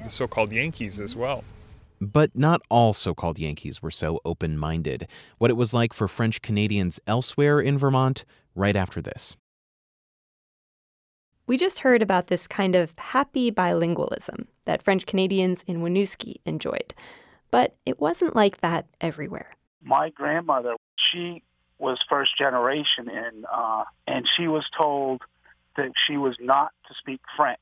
the 0.03 0.09
so-called 0.09 0.51
Yankees 0.51 0.99
as 0.99 1.15
well. 1.15 1.43
But 2.01 2.35
not 2.35 2.63
all 2.67 2.93
so 2.93 3.13
called 3.13 3.37
Yankees 3.37 3.83
were 3.83 3.91
so 3.91 4.19
open 4.25 4.57
minded. 4.57 5.07
What 5.37 5.51
it 5.51 5.53
was 5.53 5.71
like 5.71 5.93
for 5.93 6.07
French 6.07 6.41
Canadians 6.41 6.99
elsewhere 7.05 7.59
in 7.59 7.77
Vermont 7.77 8.25
right 8.55 8.75
after 8.75 9.03
this. 9.03 9.37
We 11.45 11.57
just 11.57 11.79
heard 11.79 12.01
about 12.01 12.27
this 12.27 12.47
kind 12.47 12.75
of 12.75 12.93
happy 12.97 13.51
bilingualism 13.51 14.47
that 14.65 14.81
French 14.81 15.05
Canadians 15.05 15.63
in 15.67 15.81
Winooski 15.81 16.35
enjoyed. 16.45 16.95
But 17.51 17.75
it 17.85 17.99
wasn't 17.99 18.35
like 18.35 18.61
that 18.61 18.87
everywhere. 18.99 19.51
my 19.83 20.09
grandmother, 20.09 20.75
she 21.11 21.43
was 21.77 21.99
first 22.07 22.37
generation 22.37 23.09
in, 23.09 23.45
uh, 23.51 23.83
and 24.07 24.27
she 24.37 24.47
was 24.47 24.65
told 24.75 25.21
that 25.75 25.91
she 26.07 26.17
was 26.17 26.35
not 26.39 26.71
to 26.87 26.93
speak 26.95 27.21
French. 27.35 27.59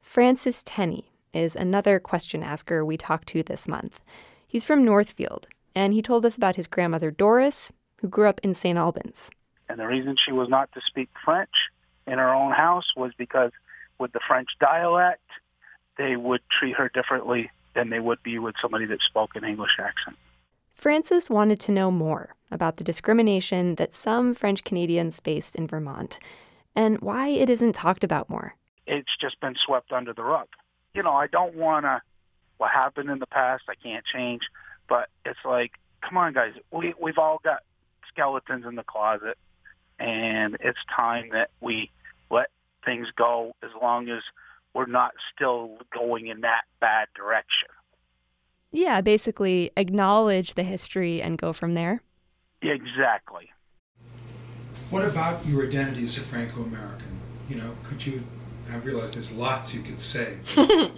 Francis 0.00 0.62
Tenney 0.64 1.13
is 1.34 1.56
another 1.56 1.98
question 1.98 2.42
asker 2.42 2.84
we 2.84 2.96
talked 2.96 3.28
to 3.28 3.42
this 3.42 3.68
month. 3.68 4.00
He's 4.46 4.64
from 4.64 4.84
Northfield, 4.84 5.48
and 5.74 5.92
he 5.92 6.02
told 6.02 6.24
us 6.24 6.36
about 6.36 6.56
his 6.56 6.66
grandmother 6.66 7.10
Doris, 7.10 7.72
who 7.98 8.08
grew 8.08 8.28
up 8.28 8.40
in 8.42 8.54
St. 8.54 8.78
Albans. 8.78 9.30
And 9.68 9.78
the 9.78 9.86
reason 9.86 10.16
she 10.22 10.32
was 10.32 10.48
not 10.48 10.70
to 10.72 10.80
speak 10.86 11.08
French 11.24 11.50
in 12.06 12.18
her 12.18 12.32
own 12.32 12.52
house 12.52 12.86
was 12.96 13.12
because 13.16 13.50
with 13.98 14.12
the 14.12 14.20
French 14.26 14.50
dialect, 14.60 15.22
they 15.96 16.16
would 16.16 16.42
treat 16.50 16.76
her 16.76 16.90
differently 16.92 17.50
than 17.74 17.90
they 17.90 18.00
would 18.00 18.22
be 18.22 18.38
with 18.38 18.54
somebody 18.60 18.86
that 18.86 19.00
spoke 19.00 19.36
an 19.36 19.44
English 19.44 19.78
accent. 19.78 20.16
Francis 20.74 21.30
wanted 21.30 21.60
to 21.60 21.72
know 21.72 21.90
more 21.90 22.34
about 22.50 22.76
the 22.76 22.84
discrimination 22.84 23.76
that 23.76 23.92
some 23.92 24.34
French 24.34 24.64
Canadians 24.64 25.18
faced 25.20 25.56
in 25.56 25.66
Vermont 25.66 26.18
and 26.76 27.00
why 27.00 27.28
it 27.28 27.48
isn't 27.48 27.74
talked 27.74 28.04
about 28.04 28.28
more. 28.28 28.56
It's 28.86 29.16
just 29.20 29.40
been 29.40 29.54
swept 29.64 29.92
under 29.92 30.12
the 30.12 30.22
rug. 30.22 30.48
You 30.94 31.02
know, 31.02 31.12
I 31.12 31.26
don't 31.26 31.54
want 31.56 31.84
to, 31.84 32.00
what 32.56 32.70
happened 32.70 33.10
in 33.10 33.18
the 33.18 33.26
past, 33.26 33.64
I 33.68 33.74
can't 33.74 34.04
change, 34.04 34.42
but 34.88 35.08
it's 35.24 35.38
like, 35.44 35.72
come 36.02 36.16
on, 36.16 36.32
guys, 36.32 36.52
we, 36.70 36.94
we've 37.00 37.18
all 37.18 37.40
got 37.42 37.60
skeletons 38.08 38.64
in 38.64 38.76
the 38.76 38.84
closet, 38.84 39.36
and 39.98 40.56
it's 40.60 40.78
time 40.94 41.30
that 41.32 41.50
we 41.60 41.90
let 42.30 42.50
things 42.84 43.08
go 43.16 43.54
as 43.62 43.70
long 43.80 44.08
as 44.08 44.22
we're 44.72 44.86
not 44.86 45.12
still 45.34 45.78
going 45.92 46.28
in 46.28 46.42
that 46.42 46.62
bad 46.80 47.08
direction. 47.16 47.68
Yeah, 48.70 49.00
basically 49.00 49.70
acknowledge 49.76 50.54
the 50.54 50.64
history 50.64 51.22
and 51.22 51.38
go 51.38 51.52
from 51.52 51.74
there. 51.74 52.02
Exactly. 52.60 53.50
What 54.90 55.04
about 55.04 55.46
your 55.46 55.66
identity 55.66 56.04
as 56.04 56.16
a 56.16 56.20
Franco-American? 56.20 57.20
You 57.48 57.56
know, 57.56 57.70
could 57.84 58.04
you? 58.04 58.24
I 58.72 58.76
realize 58.76 59.12
there's 59.12 59.32
lots 59.32 59.74
you 59.74 59.82
could 59.82 60.00
say. 60.00 60.38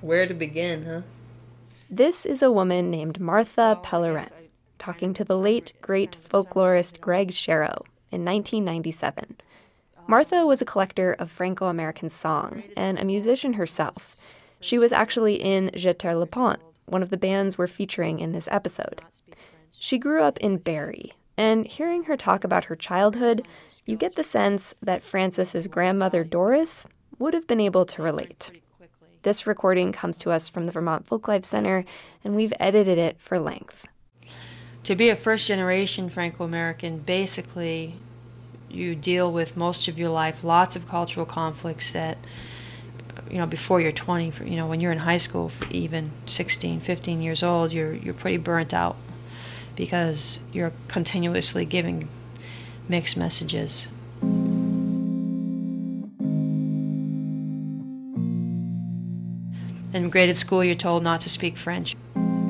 Where 0.00 0.26
to 0.26 0.34
begin, 0.34 0.84
huh? 0.84 1.02
This 1.90 2.26
is 2.26 2.42
a 2.42 2.52
woman 2.52 2.90
named 2.90 3.20
Martha 3.20 3.78
Pellerin 3.82 4.30
talking 4.78 5.12
to 5.14 5.24
the 5.24 5.38
late, 5.38 5.72
great 5.80 6.16
folklorist 6.30 7.00
Greg 7.00 7.32
Sharrow 7.32 7.82
in 8.10 8.24
1997. 8.24 9.36
Martha 10.06 10.46
was 10.46 10.62
a 10.62 10.66
collector 10.66 11.12
of 11.14 11.30
Franco 11.30 11.66
American 11.66 12.08
song 12.08 12.62
and 12.76 12.98
a 12.98 13.04
musician 13.04 13.54
herself. 13.54 14.16
She 14.60 14.78
was 14.78 14.92
actually 14.92 15.34
in 15.34 15.70
Jeter 15.74 16.14
Le 16.14 16.26
Pont, 16.26 16.60
one 16.86 17.02
of 17.02 17.10
the 17.10 17.16
bands 17.16 17.58
we're 17.58 17.66
featuring 17.66 18.18
in 18.18 18.32
this 18.32 18.48
episode. 18.50 19.02
She 19.78 19.98
grew 19.98 20.22
up 20.22 20.38
in 20.38 20.56
Barre, 20.56 21.12
and 21.36 21.66
hearing 21.66 22.04
her 22.04 22.16
talk 22.16 22.42
about 22.42 22.64
her 22.64 22.76
childhood, 22.76 23.46
you 23.88 23.96
get 23.96 24.16
the 24.16 24.22
sense 24.22 24.74
that 24.82 25.02
Frances's 25.02 25.66
grandmother 25.66 26.22
Doris 26.22 26.86
would 27.18 27.32
have 27.32 27.46
been 27.46 27.58
able 27.58 27.86
to 27.86 28.02
relate. 28.02 28.50
This 29.22 29.46
recording 29.46 29.92
comes 29.92 30.18
to 30.18 30.30
us 30.30 30.50
from 30.50 30.66
the 30.66 30.72
Vermont 30.72 31.08
Folklife 31.08 31.46
Center, 31.46 31.86
and 32.22 32.36
we've 32.36 32.52
edited 32.60 32.98
it 32.98 33.18
for 33.18 33.40
length. 33.40 33.88
To 34.84 34.94
be 34.94 35.08
a 35.08 35.16
first 35.16 35.46
generation 35.46 36.10
Franco 36.10 36.44
American, 36.44 36.98
basically, 36.98 37.94
you 38.68 38.94
deal 38.94 39.32
with 39.32 39.56
most 39.56 39.88
of 39.88 39.98
your 39.98 40.10
life 40.10 40.44
lots 40.44 40.76
of 40.76 40.86
cultural 40.86 41.24
conflicts 41.24 41.94
that, 41.94 42.18
you 43.30 43.38
know, 43.38 43.46
before 43.46 43.80
you're 43.80 43.90
20, 43.90 44.50
you 44.50 44.56
know, 44.56 44.66
when 44.66 44.80
you're 44.80 44.92
in 44.92 44.98
high 44.98 45.16
school, 45.16 45.50
even 45.70 46.10
16, 46.26 46.80
15 46.80 47.22
years 47.22 47.42
old, 47.42 47.72
you're, 47.72 47.94
you're 47.94 48.12
pretty 48.12 48.36
burnt 48.36 48.74
out 48.74 48.96
because 49.76 50.40
you're 50.52 50.74
continuously 50.88 51.64
giving 51.64 52.06
mixed 52.88 53.16
messages. 53.16 53.88
In 59.94 60.10
grade 60.10 60.36
school, 60.36 60.62
you're 60.62 60.74
told 60.74 61.02
not 61.02 61.20
to 61.22 61.30
speak 61.30 61.56
French. 61.56 61.96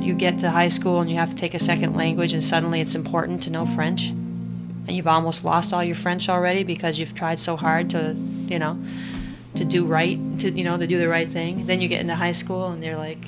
You 0.00 0.14
get 0.14 0.38
to 0.40 0.50
high 0.50 0.68
school 0.68 1.00
and 1.00 1.10
you 1.10 1.16
have 1.16 1.30
to 1.30 1.36
take 1.36 1.54
a 1.54 1.58
second 1.58 1.94
language, 1.94 2.32
and 2.32 2.42
suddenly 2.42 2.80
it's 2.80 2.94
important 2.94 3.42
to 3.44 3.50
know 3.50 3.66
French. 3.66 4.08
And 4.08 4.90
you've 4.90 5.06
almost 5.06 5.44
lost 5.44 5.72
all 5.72 5.84
your 5.84 5.94
French 5.94 6.28
already 6.28 6.64
because 6.64 6.98
you've 6.98 7.14
tried 7.14 7.38
so 7.38 7.56
hard 7.56 7.90
to, 7.90 8.16
you 8.46 8.58
know, 8.58 8.82
to 9.54 9.64
do 9.64 9.84
right, 9.84 10.18
to 10.40 10.50
you 10.50 10.64
know, 10.64 10.78
to 10.78 10.86
do 10.86 10.98
the 10.98 11.08
right 11.08 11.30
thing. 11.30 11.66
Then 11.66 11.80
you 11.80 11.88
get 11.88 12.00
into 12.00 12.14
high 12.14 12.32
school 12.32 12.68
and 12.68 12.82
they're 12.82 12.96
like, 12.96 13.24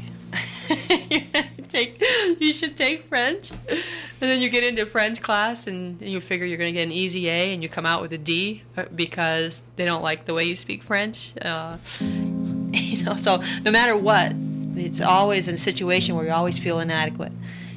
take, 1.70 2.02
you 2.40 2.52
should 2.52 2.76
take 2.76 3.09
French. 3.09 3.50
And 3.50 3.80
then 4.18 4.40
you 4.40 4.48
get 4.48 4.64
into 4.64 4.85
French 4.87 5.22
class 5.22 5.66
and 5.66 6.00
you 6.00 6.20
figure 6.20 6.46
you're 6.46 6.59
going 6.59 6.74
to 6.74 6.78
get 6.78 6.85
an 6.85 6.92
easy 6.92 7.28
A 7.28 7.54
and 7.54 7.62
you 7.62 7.68
come 7.68 7.87
out 7.87 8.02
with 8.02 8.12
a 8.12 8.18
D 8.18 8.62
uh, 8.76 8.85
because 8.94 9.62
they 9.76 9.85
don't 9.85 10.02
like 10.02 10.26
the 10.26 10.35
way 10.35 10.44
you 10.44 10.56
speak 10.56 10.83
French. 10.83 11.33
Uh, 11.40 11.78
you 12.00 13.02
know, 13.04 13.16
so 13.16 13.42
no 13.64 13.70
matter 13.70 13.96
what, 13.96 14.35
it's 14.76 15.00
always 15.00 15.48
in 15.48 15.54
a 15.54 15.59
situation 15.59 16.16
where 16.16 16.26
you 16.26 16.33
always 16.33 16.59
feel 16.59 16.80
inadequate. 16.80 17.33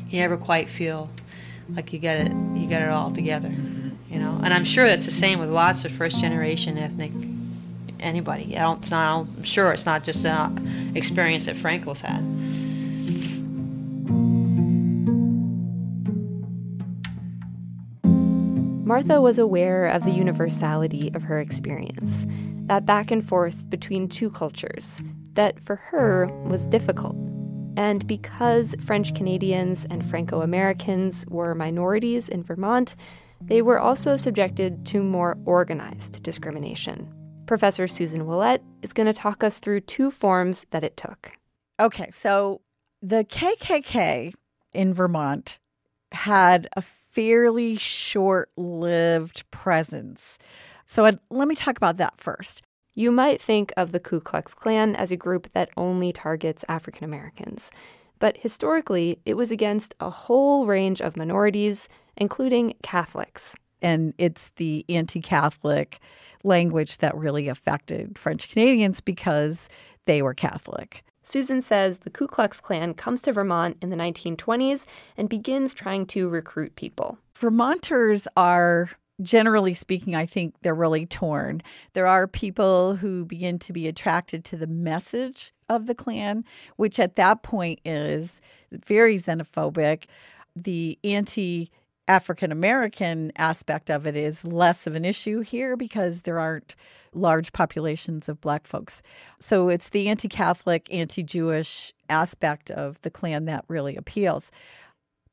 You 0.10 0.19
never 0.19 0.38
quite 0.38 0.69
feel 0.69 1.10
like 1.69 1.93
you 1.93 1.99
get 1.99 2.27
it, 2.27 2.32
you 2.56 2.67
get 2.67 2.82
it 2.82 2.89
all 2.89 3.12
together. 3.12 3.49
You 4.10 4.19
know, 4.19 4.39
and 4.43 4.53
I'm 4.53 4.65
sure 4.65 4.86
that's 4.86 5.06
the 5.06 5.12
same 5.12 5.39
with 5.39 5.49
lots 5.49 5.86
of 5.86 5.91
first 5.91 6.19
generation 6.19 6.77
ethnic 6.77 7.12
anybody. 7.99 8.56
I 8.58 8.62
don't, 8.62 8.93
I 8.93 9.19
am 9.19 9.43
sure 9.43 9.71
it's 9.71 9.86
not 9.86 10.03
just 10.03 10.25
an 10.25 10.91
experience 10.95 11.45
that 11.45 11.56
Francos 11.56 11.99
had. 11.99 12.21
Martha 18.93 19.19
was 19.19 19.39
aware 19.39 19.88
of 19.88 20.03
the 20.03 20.12
universality 20.12 21.10
of 21.15 21.23
her 21.23 21.39
experience, 21.39 22.27
that 22.67 22.86
back 22.86 23.10
and 23.10 23.27
forth 23.27 23.67
between 23.67 24.08
two 24.08 24.29
cultures, 24.29 25.01
that 25.34 25.60
for 25.60 25.77
her 25.77 26.27
was 26.45 26.67
difficult. 26.67 27.15
And 27.75 28.06
because 28.06 28.75
French 28.79 29.15
Canadians 29.15 29.88
and 29.89 30.06
Franco 30.06 30.41
Americans 30.41 31.25
were 31.27 31.56
minorities 31.56 32.29
in 32.29 32.43
Vermont, 32.43 32.95
they 33.41 33.63
were 33.63 33.79
also 33.79 34.15
subjected 34.15 34.86
to 34.86 35.01
more 35.01 35.39
organized 35.45 36.21
discrimination. 36.21 37.12
Professor 37.47 37.88
Susan 37.88 38.21
Ouellette 38.21 38.62
is 38.84 38.93
going 38.93 39.08
to 39.08 39.13
talk 39.13 39.43
us 39.43 39.58
through 39.58 39.82
two 39.82 40.12
forms 40.12 40.67
that 40.69 40.84
it 40.84 40.95
took. 40.97 41.32
Okay, 41.79 42.12
so 42.12 42.62
the 43.01 43.23
KKK 43.23 44.34
in 44.71 44.93
Vermont 44.93 45.58
had 46.12 46.67
a 46.77 46.84
fairly 47.13 47.78
short 47.78 48.49
lived 48.58 49.49
presence. 49.52 50.38
So 50.86 51.06
I'd, 51.06 51.19
let 51.30 51.47
me 51.47 51.56
talk 51.56 51.78
about 51.78 51.97
that 51.97 52.19
first. 52.19 52.62
You 52.95 53.12
might 53.12 53.41
think 53.41 53.71
of 53.78 53.91
the 53.91 53.99
Ku 53.99 54.19
Klux 54.19 54.54
Klan 54.54 54.95
as 54.95 55.12
a 55.12 55.17
group 55.17 55.52
that 55.54 55.69
only 55.78 56.12
targets 56.12 56.65
African 56.67 57.04
Americans. 57.04 57.71
But 58.19 58.38
historically, 58.38 59.19
it 59.26 59.36
was 59.36 59.52
against 59.52 59.95
a 59.99 60.10
whole 60.10 60.65
range 60.65 61.02
of 61.02 61.17
minorities, 61.17 61.89
including 62.15 62.76
Catholics. 62.84 63.56
And 63.82 64.13
it's 64.17 64.52
the 64.56 64.86
anti 64.89 65.21
Catholic 65.21 65.99
language 66.43 66.97
that 66.99 67.15
really 67.15 67.47
affected 67.47 68.17
French 68.17 68.49
Canadians 68.49 69.02
because 69.02 69.69
they 70.06 70.21
were 70.21 70.34
Catholic. 70.34 71.04
Susan 71.23 71.62
says 71.62 71.99
the 71.99 72.09
Ku 72.09 72.27
Klux 72.27 72.59
Klan 72.59 72.93
comes 72.93 73.21
to 73.23 73.33
Vermont 73.33 73.77
in 73.81 73.89
the 73.89 73.95
1920s 73.95 74.86
and 75.17 75.29
begins 75.29 75.73
trying 75.73 76.05
to 76.07 76.29
recruit 76.29 76.75
people. 76.75 77.17
Vermonters 77.36 78.27
are 78.36 78.91
generally 79.21 79.73
speaking, 79.73 80.15
I 80.15 80.25
think 80.25 80.55
they're 80.62 80.75
really 80.75 81.05
torn. 81.05 81.62
There 81.93 82.07
are 82.07 82.27
people 82.27 82.95
who 82.95 83.25
begin 83.25 83.59
to 83.59 83.73
be 83.73 83.88
attracted 83.88 84.43
to 84.45 84.57
the 84.57 84.67
message 84.67 85.53
of 85.69 85.86
the 85.86 85.95
Klan, 85.95 86.43
which 86.75 86.99
at 86.99 87.15
that 87.15 87.43
point 87.43 87.79
is 87.86 88.41
very 88.71 89.17
xenophobic. 89.17 90.05
The 90.55 90.99
anti 91.03 91.71
African 92.07 92.51
American 92.51 93.31
aspect 93.35 93.89
of 93.89 94.05
it 94.05 94.15
is 94.15 94.45
less 94.45 94.85
of 94.87 94.95
an 94.95 95.05
issue 95.05 95.39
here 95.41 95.77
because 95.77 96.23
there 96.23 96.39
aren't 96.39 96.75
large 97.13 97.53
populations 97.53 98.27
of 98.27 98.41
black 98.41 98.67
folks. 98.67 99.01
So 99.39 99.69
it's 99.69 99.89
the 99.89 100.09
anti 100.09 100.27
Catholic, 100.27 100.87
anti 100.91 101.23
Jewish 101.23 101.93
aspect 102.09 102.71
of 102.71 102.99
the 103.01 103.09
Klan 103.09 103.45
that 103.45 103.65
really 103.67 103.95
appeals. 103.95 104.51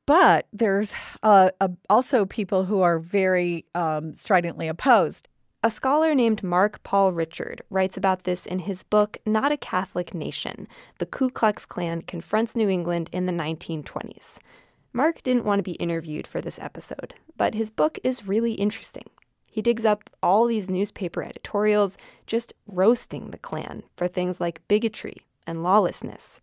But 0.05 0.47
there's 0.51 0.93
uh, 1.23 1.51
uh, 1.59 1.69
also 1.89 2.25
people 2.25 2.65
who 2.65 2.81
are 2.81 2.99
very 2.99 3.65
um, 3.75 4.13
stridently 4.13 4.67
opposed. 4.67 5.27
A 5.63 5.69
scholar 5.69 6.15
named 6.15 6.41
Mark 6.41 6.81
Paul 6.81 7.11
Richard 7.11 7.61
writes 7.69 7.95
about 7.95 8.23
this 8.23 8.47
in 8.47 8.59
his 8.59 8.81
book, 8.81 9.19
Not 9.27 9.51
a 9.51 9.57
Catholic 9.57 10.13
Nation 10.13 10.67
The 10.97 11.05
Ku 11.05 11.29
Klux 11.29 11.67
Klan 11.67 12.01
Confronts 12.01 12.55
New 12.55 12.67
England 12.67 13.09
in 13.11 13.27
the 13.27 13.31
1920s. 13.31 14.39
Mark 14.93 15.23
didn't 15.23 15.45
want 15.45 15.59
to 15.59 15.63
be 15.63 15.73
interviewed 15.73 16.27
for 16.27 16.41
this 16.41 16.59
episode, 16.59 17.13
but 17.37 17.55
his 17.55 17.71
book 17.71 17.97
is 18.03 18.27
really 18.27 18.53
interesting. 18.53 19.05
He 19.49 19.61
digs 19.61 19.85
up 19.85 20.09
all 20.21 20.45
these 20.45 20.69
newspaper 20.69 21.23
editorials 21.23 21.97
just 22.27 22.53
roasting 22.67 23.31
the 23.31 23.37
Klan 23.37 23.83
for 23.95 24.07
things 24.07 24.41
like 24.41 24.65
bigotry 24.67 25.17
and 25.47 25.63
lawlessness. 25.63 26.41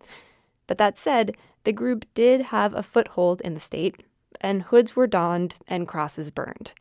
But 0.67 0.77
that 0.77 0.97
said, 0.97 1.35
the 1.63 1.73
group 1.73 2.05
did 2.13 2.41
have 2.41 2.73
a 2.73 2.83
foothold 2.83 3.41
in 3.41 3.53
the 3.53 3.59
state, 3.59 4.03
and 4.41 4.63
hoods 4.63 4.95
were 4.95 5.07
donned 5.07 5.55
and 5.67 5.87
crosses 5.87 6.31
burned. 6.31 6.73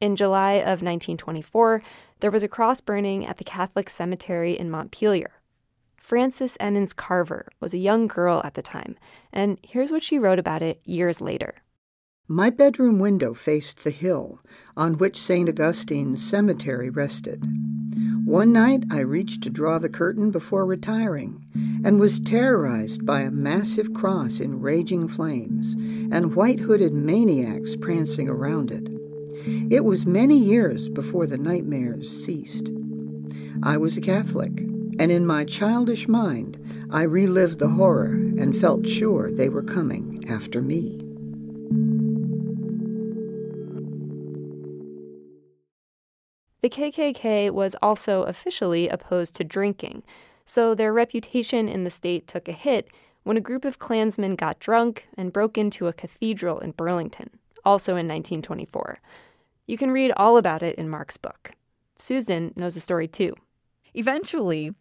In 0.00 0.16
July 0.16 0.52
of 0.52 0.82
1924, 0.82 1.82
there 2.20 2.30
was 2.30 2.42
a 2.42 2.48
cross 2.48 2.80
burning 2.80 3.26
at 3.26 3.38
the 3.38 3.44
Catholic 3.44 3.88
cemetery 3.88 4.58
in 4.58 4.70
Montpelier. 4.70 5.32
Frances 6.04 6.58
Emmons 6.60 6.92
Carver 6.92 7.48
was 7.60 7.72
a 7.72 7.78
young 7.78 8.06
girl 8.06 8.42
at 8.44 8.52
the 8.52 8.60
time, 8.60 8.94
and 9.32 9.58
here's 9.62 9.90
what 9.90 10.02
she 10.02 10.18
wrote 10.18 10.38
about 10.38 10.60
it 10.60 10.78
years 10.84 11.22
later. 11.22 11.54
My 12.28 12.50
bedroom 12.50 12.98
window 12.98 13.32
faced 13.32 13.84
the 13.84 13.90
hill 13.90 14.38
on 14.76 14.98
which 14.98 15.18
St. 15.18 15.48
Augustine's 15.48 16.22
cemetery 16.22 16.90
rested. 16.90 17.42
One 18.26 18.52
night 18.52 18.84
I 18.92 19.00
reached 19.00 19.42
to 19.44 19.50
draw 19.50 19.78
the 19.78 19.88
curtain 19.88 20.30
before 20.30 20.66
retiring 20.66 21.46
and 21.86 21.98
was 21.98 22.20
terrorized 22.20 23.06
by 23.06 23.22
a 23.22 23.30
massive 23.30 23.94
cross 23.94 24.40
in 24.40 24.60
raging 24.60 25.08
flames 25.08 25.72
and 26.12 26.34
white 26.34 26.60
hooded 26.60 26.92
maniacs 26.92 27.76
prancing 27.76 28.28
around 28.28 28.70
it. 28.70 28.90
It 29.72 29.86
was 29.86 30.04
many 30.04 30.36
years 30.36 30.90
before 30.90 31.26
the 31.26 31.38
nightmares 31.38 32.10
ceased. 32.10 32.70
I 33.62 33.78
was 33.78 33.96
a 33.96 34.02
Catholic, 34.02 34.73
and 34.98 35.10
in 35.10 35.26
my 35.26 35.44
childish 35.44 36.08
mind 36.08 36.58
I 36.90 37.02
relived 37.02 37.58
the 37.58 37.68
horror 37.68 38.06
and 38.06 38.56
felt 38.56 38.86
sure 38.86 39.30
they 39.30 39.48
were 39.48 39.62
coming 39.62 40.24
after 40.28 40.62
me. 40.62 41.00
The 46.64 46.70
KKK 46.70 47.50
was 47.50 47.76
also 47.82 48.22
officially 48.22 48.88
opposed 48.88 49.36
to 49.36 49.44
drinking, 49.44 50.02
so 50.46 50.74
their 50.74 50.94
reputation 50.94 51.68
in 51.68 51.84
the 51.84 51.90
state 51.90 52.26
took 52.26 52.48
a 52.48 52.52
hit 52.52 52.88
when 53.22 53.36
a 53.36 53.42
group 53.42 53.64
of 53.64 53.78
Klansmen 53.78 54.34
got 54.34 54.60
drunk 54.60 55.06
and 55.16 55.32
broke 55.32 55.58
into 55.58 55.88
a 55.88 55.92
cathedral 55.92 56.60
in 56.60 56.70
Burlington, 56.70 57.28
also 57.66 57.92
in 57.92 58.08
1924. 58.08 58.98
You 59.66 59.76
can 59.76 59.90
read 59.90 60.12
all 60.16 60.36
about 60.36 60.62
it 60.62 60.76
in 60.76 60.88
Mark's 60.88 61.18
book. 61.18 61.52
Susan 61.98 62.52
knows 62.56 62.74
the 62.74 62.80
story 62.80 63.08
too. 63.08 63.34
Eventually, 63.94 64.74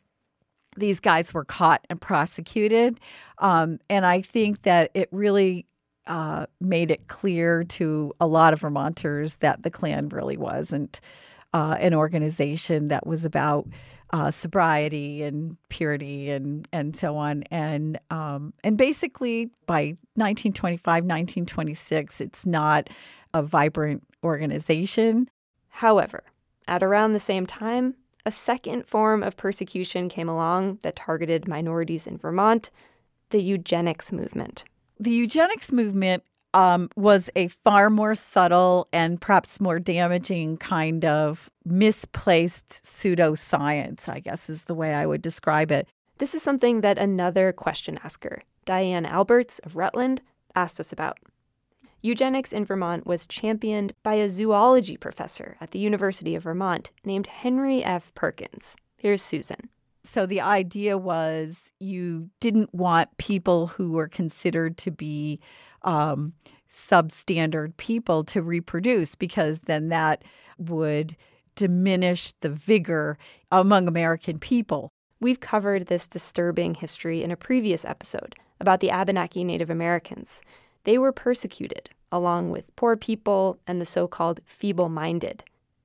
these 0.76 1.00
guys 1.00 1.34
were 1.34 1.46
caught 1.46 1.86
and 1.90 2.00
prosecuted. 2.00 3.00
Um, 3.40 3.80
and 3.90 4.06
I 4.06 4.22
think 4.22 4.64
that 4.64 4.92
it 4.94 5.10
really 5.12 5.66
uh, 6.08 6.46
made 6.60 6.92
it 6.92 7.08
clear 7.08 7.64
to 7.64 8.14
a 8.20 8.28
lot 8.28 8.54
of 8.54 8.60
Vermonters 8.62 9.38
that 9.38 9.64
the 9.64 9.72
Klan 9.72 10.10
really 10.10 10.38
wasn't 10.38 11.00
uh, 11.54 11.78
an 11.80 11.94
organization 11.94 12.90
that 12.90 13.06
was 13.06 13.26
about 13.26 13.68
uh, 14.12 14.30
sobriety 14.30 15.24
and 15.24 15.58
purity 15.70 16.30
and 16.30 16.68
and 16.72 16.96
so 16.96 17.18
on. 17.18 17.44
And 17.50 18.00
um, 18.12 18.54
and 18.64 18.78
basically 18.78 19.50
by 19.66 19.98
1925, 20.16 20.86
1926, 20.86 22.22
it's 22.22 22.46
not 22.46 22.90
a 23.34 23.42
vibrant 23.42 24.04
organization. 24.24 25.30
However, 25.70 26.24
at 26.68 26.84
around 26.84 27.14
the 27.14 27.20
same 27.20 27.48
time, 27.48 27.96
a 28.26 28.32
second 28.32 28.86
form 28.88 29.24
of 29.24 29.38
persecution 29.38 30.10
came 30.10 30.30
along 30.30 30.80
that 30.84 30.96
targeted 30.96 31.48
minorities 31.48 32.08
in 32.08 32.18
Vermont 32.18 32.72
the 33.30 33.42
eugenics 33.42 34.12
movement. 34.14 34.64
The 35.00 35.12
eugenics 35.12 35.72
movement 35.72 36.24
um, 36.54 36.90
was 36.96 37.30
a 37.36 37.48
far 37.48 37.90
more 37.90 38.14
subtle 38.14 38.88
and 38.94 39.20
perhaps 39.20 39.60
more 39.60 39.80
damaging 39.80 40.58
kind 40.58 41.04
of 41.04 41.50
misplaced 41.66 42.84
pseudoscience, 42.84 44.08
I 44.08 44.20
guess 44.20 44.50
is 44.50 44.64
the 44.64 44.76
way 44.76 44.94
I 44.94 45.08
would 45.08 45.22
describe 45.22 45.72
it. 45.72 45.88
This 46.20 46.36
is 46.36 46.44
something 46.44 46.82
that 46.82 47.00
another 47.00 47.52
question 47.52 48.00
asker, 48.04 48.44
Diane 48.66 49.06
Alberts 49.06 49.60
of 49.60 49.76
Rutland, 49.76 50.22
asked 50.56 50.80
us 50.80 50.94
about. 50.94 51.18
Eugenics 52.06 52.52
in 52.52 52.66
Vermont 52.66 53.08
was 53.08 53.26
championed 53.26 53.94
by 54.04 54.16
a 54.16 54.28
zoology 54.28 54.98
professor 54.98 55.56
at 55.62 55.72
the 55.72 55.80
University 55.80 56.36
of 56.36 56.44
Vermont 56.44 56.92
named 57.06 57.28
Henry 57.28 57.82
F. 57.82 58.14
Perkins. 58.14 58.76
Here's 58.98 59.22
Susan. 59.22 59.70
So 60.04 60.26
the 60.26 60.42
idea 60.42 60.98
was 60.98 61.72
you 61.80 62.30
didn't 62.42 62.76
want 62.76 63.18
people 63.18 63.68
who 63.68 63.94
were 63.94 64.10
considered 64.10 64.78
to 64.80 64.92
be 64.92 65.40
um, 65.84 66.34
substandard 66.70 67.78
people 67.78 68.26
to 68.26 68.42
reproduce 68.42 69.16
because 69.16 69.62
then 69.62 69.88
that 69.88 70.26
would 70.58 71.16
diminish 71.56 72.34
the 72.42 72.50
vigor 72.50 73.18
among 73.50 73.88
American 73.88 74.40
people. 74.40 74.92
We've 75.22 75.40
covered 75.40 75.88
this 75.88 76.10
disturbing 76.10 76.76
history 76.76 77.24
in 77.24 77.32
a 77.32 77.38
previous 77.38 77.86
episode 77.86 78.36
about 78.60 78.82
the 78.82 78.92
Abenaki 78.92 79.46
Native 79.46 79.70
Americans. 79.70 80.42
They 80.84 80.98
were 80.98 81.12
persecuted, 81.12 81.90
along 82.12 82.52
with 82.52 82.76
poor 82.76 82.96
people 82.96 83.60
and 83.66 83.80
the 83.80 83.86
so 83.86 84.08
called 84.08 84.42
feeble 84.46 84.90
minded. 84.90 85.44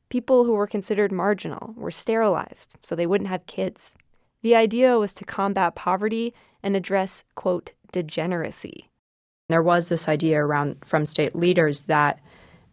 People 0.08 0.44
who 0.44 0.52
were 0.52 0.66
considered 0.66 1.12
marginal 1.12 1.74
were 1.76 1.90
sterilized 1.90 2.76
so 2.82 2.94
they 2.94 3.06
wouldn't 3.06 3.30
have 3.30 3.46
kids. 3.46 3.94
The 4.42 4.54
idea 4.54 4.98
was 4.98 5.14
to 5.14 5.24
combat 5.24 5.74
poverty 5.74 6.34
and 6.62 6.76
address, 6.76 7.24
quote, 7.34 7.72
degeneracy. 7.92 8.88
There 9.48 9.62
was 9.62 9.88
this 9.88 10.08
idea 10.08 10.44
around 10.44 10.76
from 10.84 11.06
state 11.06 11.34
leaders 11.34 11.82
that 11.82 12.20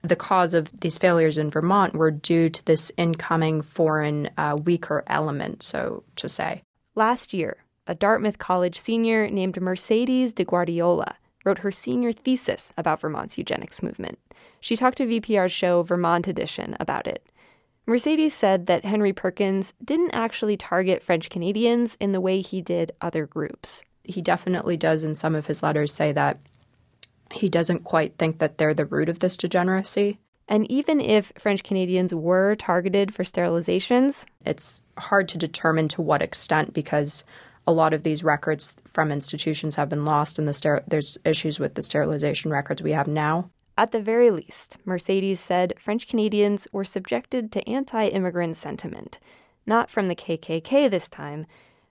the 0.01 0.15
cause 0.15 0.53
of 0.53 0.79
these 0.79 0.97
failures 0.97 1.37
in 1.37 1.49
Vermont 1.49 1.95
were 1.95 2.11
due 2.11 2.49
to 2.49 2.65
this 2.65 2.91
incoming 2.97 3.61
foreign 3.61 4.29
uh, 4.37 4.57
weaker 4.63 5.03
element, 5.07 5.63
so 5.63 6.03
to 6.17 6.29
say. 6.29 6.61
Last 6.93 7.33
year, 7.33 7.57
a 7.87 7.95
Dartmouth 7.95 8.37
College 8.37 8.77
senior 8.77 9.29
named 9.29 9.59
Mercedes 9.59 10.33
de 10.33 10.43
Guardiola 10.43 11.15
wrote 11.45 11.59
her 11.59 11.71
senior 11.71 12.11
thesis 12.11 12.73
about 12.77 12.99
Vermont's 12.99 13.37
eugenics 13.37 13.81
movement. 13.81 14.19
She 14.59 14.75
talked 14.75 14.97
to 14.97 15.05
VPR's 15.05 15.51
show 15.51 15.83
Vermont 15.83 16.27
Edition 16.27 16.75
about 16.79 17.07
it. 17.07 17.25
Mercedes 17.85 18.33
said 18.33 18.65
that 18.65 18.83
Henry 18.83 19.13
Perkins 19.13 19.73
didn't 19.83 20.15
actually 20.15 20.57
target 20.57 21.03
French 21.03 21.29
Canadians 21.29 21.95
in 21.99 22.11
the 22.11 22.21
way 22.21 22.41
he 22.41 22.61
did 22.61 22.91
other 22.99 23.27
groups. 23.27 23.83
He 24.03 24.21
definitely 24.21 24.75
does 24.75 25.03
in 25.03 25.13
some 25.13 25.35
of 25.35 25.45
his 25.45 25.61
letters 25.61 25.93
say 25.93 26.11
that 26.11 26.39
he 27.31 27.47
doesn't 27.47 27.83
quite 27.83 28.17
think 28.17 28.39
that 28.39 28.57
they're 28.57 28.73
the 28.73 28.85
root 28.85 29.09
of 29.09 29.19
this 29.19 29.37
degeneracy. 29.37 30.19
And 30.47 30.69
even 30.71 30.99
if 30.99 31.31
French 31.37 31.63
Canadians 31.63 32.13
were 32.13 32.55
targeted 32.55 33.13
for 33.13 33.23
sterilizations, 33.23 34.25
it's 34.45 34.83
hard 34.97 35.27
to 35.29 35.37
determine 35.37 35.87
to 35.89 36.01
what 36.01 36.21
extent 36.21 36.73
because 36.73 37.23
a 37.67 37.73
lot 37.73 37.93
of 37.93 38.03
these 38.03 38.23
records 38.23 38.75
from 38.85 39.11
institutions 39.11 39.75
have 39.75 39.89
been 39.89 40.05
lost, 40.05 40.37
and 40.37 40.47
the 40.47 40.53
ster- 40.53 40.83
there's 40.87 41.17
issues 41.25 41.59
with 41.59 41.75
the 41.75 41.81
sterilization 41.81 42.51
records 42.51 42.81
we 42.81 42.91
have 42.91 43.07
now. 43.07 43.49
At 43.77 43.91
the 43.91 44.01
very 44.01 44.31
least, 44.31 44.77
Mercedes 44.85 45.39
said 45.39 45.73
French 45.77 46.07
Canadians 46.07 46.67
were 46.71 46.85
subjected 46.85 47.51
to 47.51 47.67
anti 47.69 48.07
immigrant 48.07 48.55
sentiment, 48.55 49.19
not 49.65 49.91
from 49.91 50.07
the 50.07 50.15
KKK 50.15 50.89
this 50.89 51.09
time, 51.09 51.45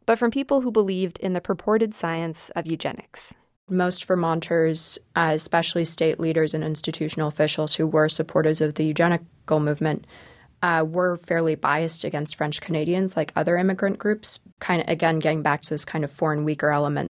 but 0.06 0.18
from 0.18 0.30
people 0.30 0.62
who 0.62 0.70
believed 0.70 1.18
in 1.18 1.32
the 1.32 1.40
purported 1.40 1.94
science 1.94 2.50
of 2.50 2.66
eugenics. 2.66 3.34
Most 3.68 4.04
Vermonters, 4.04 4.98
uh, 5.16 5.32
especially 5.34 5.84
state 5.84 6.20
leaders 6.20 6.52
and 6.52 6.62
institutional 6.62 7.28
officials 7.28 7.74
who 7.74 7.86
were 7.86 8.08
supporters 8.08 8.60
of 8.60 8.74
the 8.74 8.84
eugenical 8.84 9.60
movement, 9.60 10.06
uh, 10.64 10.82
were 10.82 11.18
fairly 11.18 11.54
biased 11.56 12.04
against 12.04 12.36
French 12.36 12.62
Canadians, 12.62 13.18
like 13.18 13.32
other 13.36 13.58
immigrant 13.58 13.98
groups. 13.98 14.40
Kind 14.60 14.80
of, 14.80 14.88
again, 14.88 15.18
getting 15.18 15.42
back 15.42 15.60
to 15.60 15.70
this 15.70 15.84
kind 15.84 16.04
of 16.04 16.10
foreign 16.10 16.42
weaker 16.42 16.70
element. 16.70 17.10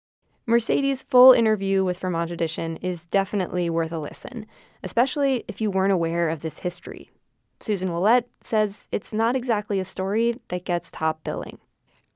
Mercedes' 0.46 1.02
full 1.02 1.32
interview 1.32 1.82
with 1.82 1.98
Vermont 1.98 2.30
Edition 2.30 2.76
is 2.76 3.06
definitely 3.06 3.68
worth 3.68 3.90
a 3.90 3.98
listen, 3.98 4.46
especially 4.84 5.44
if 5.48 5.60
you 5.60 5.68
weren't 5.68 5.92
aware 5.92 6.28
of 6.28 6.42
this 6.42 6.60
history. 6.60 7.10
Susan 7.58 7.88
Ouellette 7.88 8.24
says 8.40 8.88
it's 8.92 9.12
not 9.12 9.34
exactly 9.34 9.80
a 9.80 9.84
story 9.84 10.36
that 10.48 10.64
gets 10.64 10.88
top 10.88 11.24
billing. 11.24 11.58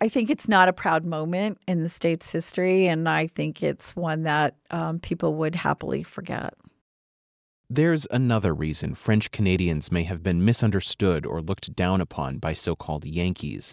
I 0.00 0.08
think 0.08 0.30
it's 0.30 0.48
not 0.48 0.68
a 0.68 0.72
proud 0.72 1.04
moment 1.04 1.58
in 1.66 1.82
the 1.82 1.88
state's 1.88 2.30
history, 2.30 2.86
and 2.86 3.08
I 3.08 3.26
think 3.26 3.60
it's 3.60 3.96
one 3.96 4.22
that 4.22 4.54
um, 4.70 5.00
people 5.00 5.34
would 5.34 5.56
happily 5.56 6.04
forget. 6.04 6.54
There's 7.70 8.06
another 8.10 8.54
reason 8.54 8.94
French 8.94 9.30
Canadians 9.30 9.90
may 9.90 10.02
have 10.04 10.22
been 10.22 10.44
misunderstood 10.44 11.24
or 11.24 11.40
looked 11.40 11.74
down 11.74 12.02
upon 12.02 12.36
by 12.36 12.52
so 12.52 12.76
called 12.76 13.06
Yankees. 13.06 13.72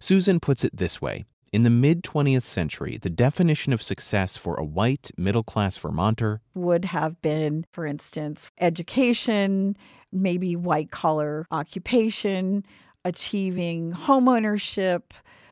Susan 0.00 0.40
puts 0.40 0.64
it 0.64 0.74
this 0.74 1.02
way 1.02 1.26
In 1.52 1.62
the 1.62 1.70
mid 1.70 2.02
20th 2.02 2.44
century, 2.44 2.96
the 2.96 3.10
definition 3.10 3.74
of 3.74 3.82
success 3.82 4.38
for 4.38 4.56
a 4.56 4.64
white, 4.64 5.10
middle 5.18 5.42
class 5.42 5.76
Vermonter 5.76 6.40
would 6.54 6.86
have 6.86 7.20
been, 7.20 7.66
for 7.70 7.84
instance, 7.84 8.50
education, 8.58 9.76
maybe 10.10 10.56
white 10.56 10.90
collar 10.90 11.46
occupation, 11.50 12.64
achieving 13.04 13.92
homeownership, 13.92 15.02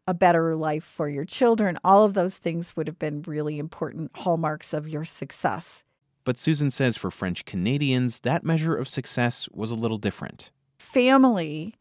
a 0.07 0.15
better 0.15 0.57
life 0.57 0.85
for 0.85 1.11
your 1.11 1.27
children. 1.27 1.79
All 1.85 2.05
of 2.05 2.15
those 2.15 2.39
things 2.39 2.77
would 2.77 2.87
have 2.87 2.99
been 2.99 3.23
really 3.27 3.59
important 3.59 4.11
hallmarks 4.15 4.73
of 4.73 4.89
your 4.89 5.05
success. 5.05 5.85
But 6.25 6.39
Susan 6.39 6.71
says 6.71 6.97
for 6.97 7.11
French 7.11 7.45
Canadians, 7.45 8.21
that 8.21 8.45
measure 8.45 8.77
of 8.77 8.89
success 8.89 9.49
was 9.53 9.71
a 9.71 9.77
little 9.77 9.99
different. 9.99 10.51
Family 10.79 11.75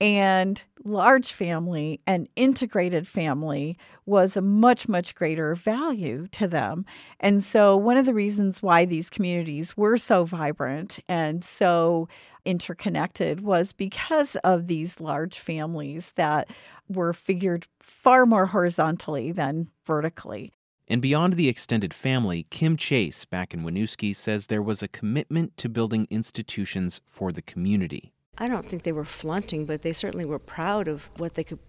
and 0.00 0.64
large 0.84 1.32
family 1.32 2.00
and 2.06 2.28
integrated 2.34 3.06
family 3.06 3.78
was 4.06 4.36
a 4.36 4.40
much, 4.40 4.88
much 4.88 5.14
greater 5.14 5.54
value 5.54 6.26
to 6.32 6.48
them. 6.48 6.84
And 7.20 7.44
so, 7.44 7.76
one 7.76 7.96
of 7.96 8.04
the 8.04 8.14
reasons 8.14 8.62
why 8.62 8.84
these 8.84 9.08
communities 9.08 9.76
were 9.76 9.96
so 9.96 10.24
vibrant 10.24 10.98
and 11.08 11.44
so 11.44 12.08
interconnected 12.44 13.40
was 13.40 13.72
because 13.72 14.36
of 14.36 14.66
these 14.66 15.00
large 15.00 15.38
families 15.38 16.12
that 16.16 16.50
were 16.88 17.12
figured 17.12 17.66
far 17.80 18.26
more 18.26 18.46
horizontally 18.46 19.32
than 19.32 19.70
vertically. 19.86 20.52
And 20.86 21.00
beyond 21.00 21.34
the 21.34 21.48
extended 21.48 21.94
family, 21.94 22.46
Kim 22.50 22.76
Chase 22.76 23.24
back 23.24 23.54
in 23.54 23.62
Winooski 23.62 24.14
says 24.14 24.46
there 24.46 24.62
was 24.62 24.82
a 24.82 24.88
commitment 24.88 25.56
to 25.56 25.68
building 25.68 26.06
institutions 26.10 27.00
for 27.08 27.32
the 27.32 27.42
community. 27.42 28.12
I 28.36 28.48
don't 28.48 28.68
think 28.68 28.82
they 28.82 28.92
were 28.92 29.04
flaunting, 29.04 29.64
but 29.64 29.82
they 29.82 29.92
certainly 29.92 30.26
were 30.26 30.38
proud 30.38 30.88
of 30.88 31.08
what 31.18 31.34
they 31.34 31.44
could 31.44 31.60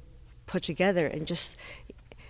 put 0.47 0.63
together. 0.63 1.07
And 1.07 1.25
just 1.25 1.55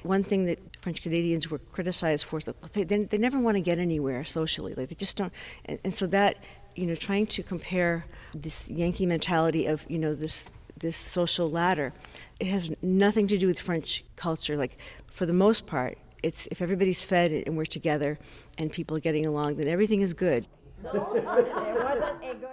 one 0.04 0.24
thing 0.24 0.46
that 0.46 0.60
French 0.80 1.02
Canadians 1.02 1.50
were 1.50 1.58
criticized 1.58 2.26
for 2.26 2.38
is 2.38 2.46
that 2.46 2.62
they, 2.74 2.84
they, 2.84 3.04
they 3.04 3.18
never 3.18 3.40
want 3.40 3.56
to 3.56 3.62
get 3.62 3.80
anywhere 3.80 4.24
socially. 4.24 4.74
Like 4.76 4.90
they 4.90 4.96
just 4.96 5.18
don't. 5.18 5.34
And, 5.66 5.80
and 5.84 5.94
so 5.94 6.06
that, 6.08 6.38
you 6.76 6.86
know, 6.86 6.96
trying 6.96 7.28
to 7.28 7.42
compare 7.42 8.06
this 8.34 8.70
Yankee 8.70 9.06
mentality 9.06 9.66
of, 9.66 9.86
you 9.90 9.98
know, 9.98 10.14
this 10.14 10.50
this 10.78 10.98
social 10.98 11.50
ladder, 11.50 11.94
it 12.40 12.48
has 12.48 12.70
nothing 12.82 13.28
to 13.30 13.38
do 13.38 13.48
with 13.48 13.58
French 13.58 14.04
culture. 14.18 14.58
Like 14.58 14.78
for 15.08 15.26
the 15.26 15.34
most 15.34 15.66
part, 15.66 15.98
it's 16.26 16.48
if 16.48 16.62
everybody's 16.62 17.06
fed 17.06 17.32
and 17.32 17.56
we're 17.56 17.66
together 17.66 18.18
and 18.58 18.72
people 18.72 18.98
are 18.98 19.02
getting 19.02 19.26
along, 19.26 19.56
then 19.56 19.68
everything 19.68 20.02
is 20.02 20.14
good. 20.14 20.48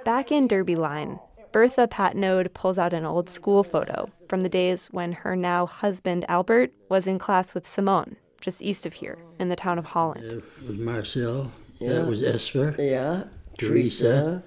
Back 0.04 0.30
in 0.30 0.46
Derby 0.46 0.76
Line, 0.76 1.18
Bertha 1.52 1.88
Patnode 1.88 2.52
pulls 2.52 2.78
out 2.78 2.92
an 2.92 3.04
old 3.04 3.30
school 3.30 3.64
photo 3.64 4.10
from 4.28 4.42
the 4.42 4.48
days 4.48 4.88
when 4.88 5.12
her 5.12 5.34
now 5.34 5.66
husband 5.66 6.24
Albert 6.28 6.72
was 6.88 7.06
in 7.06 7.18
class 7.18 7.54
with 7.54 7.66
Simone, 7.66 8.16
just 8.40 8.62
east 8.62 8.86
of 8.86 8.94
here, 8.94 9.18
in 9.38 9.48
the 9.48 9.56
town 9.56 9.78
of 9.78 9.86
Holland. 9.86 10.32
It 10.32 10.68
was 10.68 10.78
Marcel. 10.78 11.50
Yeah. 11.78 11.94
That 11.94 12.06
was 12.06 12.22
Esther. 12.22 12.74
Yeah. 12.78 13.24
Teresa. 13.58 14.42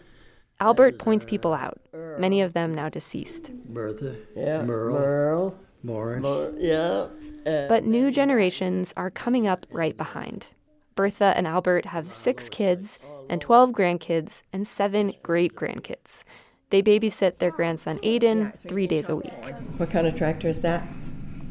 Albert 0.59 0.99
points 0.99 1.25
people 1.25 1.53
out, 1.53 1.79
many 2.17 2.41
of 2.41 2.53
them 2.53 2.73
now 2.73 2.89
deceased. 2.89 3.51
Bertha. 3.53 4.15
Yeah. 4.35 4.63
Merle. 4.63 4.93
Merle. 4.99 5.59
Morris. 5.85 6.21
Mer- 6.21 6.53
yeah. 6.57 7.07
Uh, 7.51 7.67
But 7.67 7.85
new 7.85 8.11
generations 8.11 8.93
are 8.97 9.11
coming 9.11 9.47
up 9.47 9.65
right 9.69 9.95
behind. 9.95 10.49
Bertha 10.95 11.33
and 11.35 11.45
Albert 11.47 11.85
have 11.87 12.11
six 12.13 12.49
kids 12.49 12.99
and 13.29 13.41
12 13.41 13.71
grandkids 13.71 14.43
and 14.53 14.67
seven 14.67 15.13
great 15.23 15.53
grandkids. 15.55 16.23
They 16.69 16.81
babysit 16.81 17.37
their 17.37 17.51
grandson 17.51 17.99
Aiden 17.99 18.53
three 18.67 18.87
days 18.87 19.09
a 19.09 19.15
week. 19.15 19.33
what 19.77 19.89
kind 19.91 20.07
of 20.07 20.15
tractor 20.15 20.47
is 20.47 20.61
that? 20.61 20.83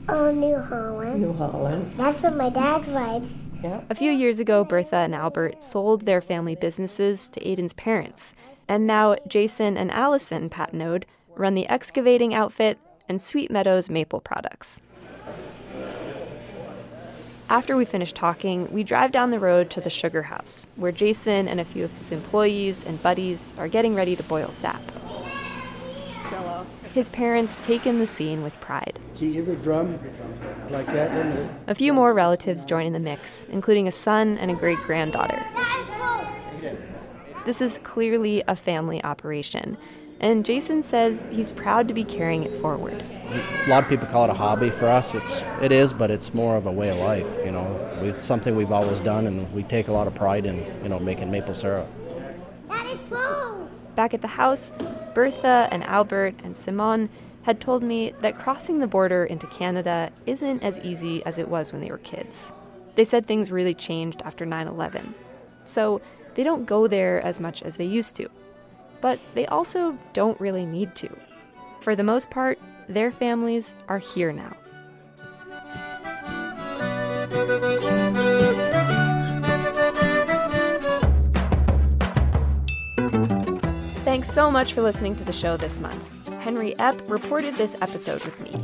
Oh, 0.09 0.31
New 0.33 0.59
Holland. 0.59 1.21
New 1.23 1.33
Holland. 1.33 1.93
That's 1.97 2.21
what 2.23 2.37
my 2.37 2.49
dad 2.51 2.83
drives. 2.83 3.33
Yeah. 3.63 3.81
A 3.89 3.95
few 3.95 4.11
years 4.11 4.39
ago, 4.41 4.63
Bertha 4.65 4.97
and 4.97 5.15
Albert 5.15 5.63
sold 5.63 6.03
their 6.05 6.21
family 6.21 6.55
businesses 6.55 7.29
to 7.31 7.41
Aiden's 7.41 7.73
parents, 7.73 8.35
and 8.69 8.87
now 8.87 9.17
Jason 9.27 9.77
and 9.79 9.91
Allison 9.91 10.51
Patnode 10.51 11.05
run 11.37 11.55
the 11.55 11.67
excavating 11.69 12.35
outfit 12.35 12.79
and 13.09 13.21
Sweet 13.21 13.51
Meadows 13.51 13.91
maple 13.91 14.21
products. 14.21 14.81
After 17.49 17.77
we 17.77 17.85
finish 17.85 18.13
talking, 18.13 18.73
we 18.73 18.83
drive 18.83 19.13
down 19.13 19.31
the 19.31 19.39
road 19.39 19.71
to 19.71 19.81
the 19.81 19.91
sugar 19.91 20.23
house, 20.23 20.67
where 20.77 20.93
Jason 20.93 21.47
and 21.47 21.61
a 21.61 21.65
few 21.65 21.85
of 21.85 21.93
his 21.99 22.11
employees 22.11 22.85
and 22.85 23.03
buddies 23.03 23.55
are 23.59 23.69
getting 23.69 23.95
ready 23.95 24.17
to 24.17 24.23
boil 24.23 24.49
sap. 24.49 24.81
His 26.95 27.11
parents 27.11 27.59
take 27.61 27.87
in 27.87 27.99
the 27.99 28.07
scene 28.07 28.43
with 28.43 28.59
pride. 28.61 28.99
Do 29.19 29.27
you 29.27 29.43
ever 29.43 29.57
drum 29.57 29.99
like 30.71 30.87
that? 30.87 31.51
A 31.67 31.75
few 31.75 31.93
more 31.93 32.15
relatives 32.15 32.65
join 32.65 32.87
in 32.87 32.93
the 32.93 33.01
mix, 33.01 33.47
including 33.51 33.89
a 33.89 33.93
son 33.93 34.39
and 34.39 34.51
a 34.51 34.55
great 34.55 34.79
granddaughter. 34.79 35.45
This 37.45 37.61
is 37.61 37.79
clearly 37.83 38.43
a 38.49 38.57
family 38.57 39.05
operation, 39.05 39.77
and 40.25 40.43
Jason 40.43 40.83
says 40.83 41.29
he's 41.31 41.53
proud 41.53 41.87
to 41.87 41.93
be 41.93 42.03
carrying 42.03 42.45
it 42.45 42.53
forward. 42.55 43.05
A 43.29 43.69
lot 43.69 43.83
of 43.83 43.91
people 43.91 44.07
call 44.07 44.25
it 44.25 44.31
a 44.31 44.35
hobby. 44.35 44.71
For 44.71 44.89
us, 44.89 45.15
it's 45.15 45.43
it 45.61 45.71
is, 45.71 45.93
but 45.93 46.11
it's 46.11 46.33
more 46.33 46.57
of 46.57 46.65
a 46.65 46.73
way 46.73 46.89
of 46.89 46.97
life. 46.97 47.27
You 47.45 47.53
know, 47.53 47.99
we, 48.01 48.09
it's 48.09 48.27
something 48.27 48.57
we've 48.57 48.73
always 48.73 49.03
done, 49.03 49.27
and 49.27 49.53
we 49.53 49.65
take 49.65 49.89
a 49.89 49.93
lot 49.93 50.07
of 50.07 50.15
pride 50.15 50.47
in 50.47 50.65
you 50.83 50.89
know 50.89 50.99
making 50.99 51.31
maple 51.31 51.55
syrup. 51.55 51.87
That 52.69 52.87
is 52.87 52.99
cool. 53.11 53.69
Back 53.97 54.15
at 54.15 54.23
the 54.23 54.29
house, 54.29 54.73
Bertha 55.15 55.69
and 55.71 55.85
Albert 55.85 56.37
and 56.43 56.57
Simone 56.57 57.11
had 57.43 57.61
told 57.61 57.83
me 57.83 58.15
that 58.23 58.39
crossing 58.39 58.79
the 58.79 58.87
border 58.87 59.27
into 59.27 59.47
Canada 59.49 60.11
isn't 60.25 60.63
as 60.63 60.79
easy 60.79 61.25
as 61.27 61.37
it 61.37 61.49
was 61.49 61.71
when 61.71 61.83
they 61.83 61.91
were 61.91 61.99
kids. 61.99 62.51
They 62.95 63.05
said 63.05 63.27
things 63.27 63.53
really 63.53 63.75
changed 63.75 64.23
after 64.25 64.47
9 64.47 64.69
11. 64.69 65.15
So 65.67 66.01
they 66.35 66.45
don't 66.45 66.65
go 66.65 66.87
there 66.87 67.21
as 67.21 67.41
much 67.41 67.63
as 67.63 67.77
they 67.77 67.85
used 67.85 68.17
to. 68.17 68.31
But 69.05 69.21
they 69.35 69.45
also 69.49 69.99
don't 70.15 70.41
really 70.41 70.65
need 70.65 70.95
to. 70.95 71.15
For 71.81 71.95
the 71.95 72.03
most 72.03 72.31
part, 72.31 72.59
their 72.89 73.13
families 73.13 73.75
are 73.87 73.99
here 73.99 74.33
now. 74.33 74.57
Thanks 84.07 84.33
so 84.33 84.51
much 84.51 84.73
for 84.73 84.81
listening 84.81 85.17
to 85.17 85.25
the 85.25 85.35
show 85.35 85.59
this 85.59 85.81
month. 85.81 86.27
Henry 86.41 86.75
Epp 86.79 87.07
reported 87.11 87.57
this 87.57 87.77
episode 87.83 88.25
with 88.25 88.41
me. 88.41 88.59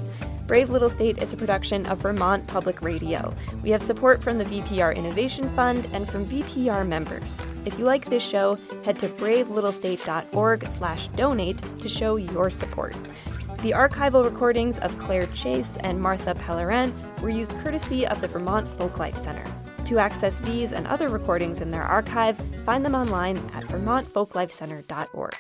Brave 0.50 0.70
Little 0.70 0.90
State 0.90 1.22
is 1.22 1.32
a 1.32 1.36
production 1.36 1.86
of 1.86 1.98
Vermont 1.98 2.44
Public 2.48 2.82
Radio. 2.82 3.32
We 3.62 3.70
have 3.70 3.80
support 3.80 4.20
from 4.20 4.36
the 4.36 4.44
VPR 4.44 4.96
Innovation 4.96 5.48
Fund 5.54 5.86
and 5.92 6.10
from 6.10 6.26
VPR 6.26 6.84
members. 6.84 7.40
If 7.64 7.78
you 7.78 7.84
like 7.84 8.06
this 8.06 8.24
show, 8.24 8.58
head 8.84 8.98
to 8.98 9.08
bravelittlestate.org/donate 9.10 11.62
to 11.78 11.88
show 11.88 12.16
your 12.16 12.50
support. 12.50 12.96
The 13.62 13.70
archival 13.70 14.24
recordings 14.24 14.80
of 14.80 14.98
Claire 14.98 15.26
Chase 15.26 15.76
and 15.82 16.00
Martha 16.00 16.34
Pellerin 16.34 16.92
were 17.22 17.30
used 17.30 17.52
courtesy 17.60 18.04
of 18.08 18.20
the 18.20 18.26
Vermont 18.26 18.66
Folklife 18.76 19.14
Center. 19.14 19.44
To 19.90 19.98
access 19.98 20.38
these 20.38 20.70
and 20.70 20.86
other 20.86 21.08
recordings 21.08 21.60
in 21.60 21.72
their 21.72 21.82
archive, 21.82 22.38
find 22.64 22.84
them 22.84 22.94
online 22.94 23.38
at 23.52 23.64
vermontfolklifecenter.org. 23.64 25.34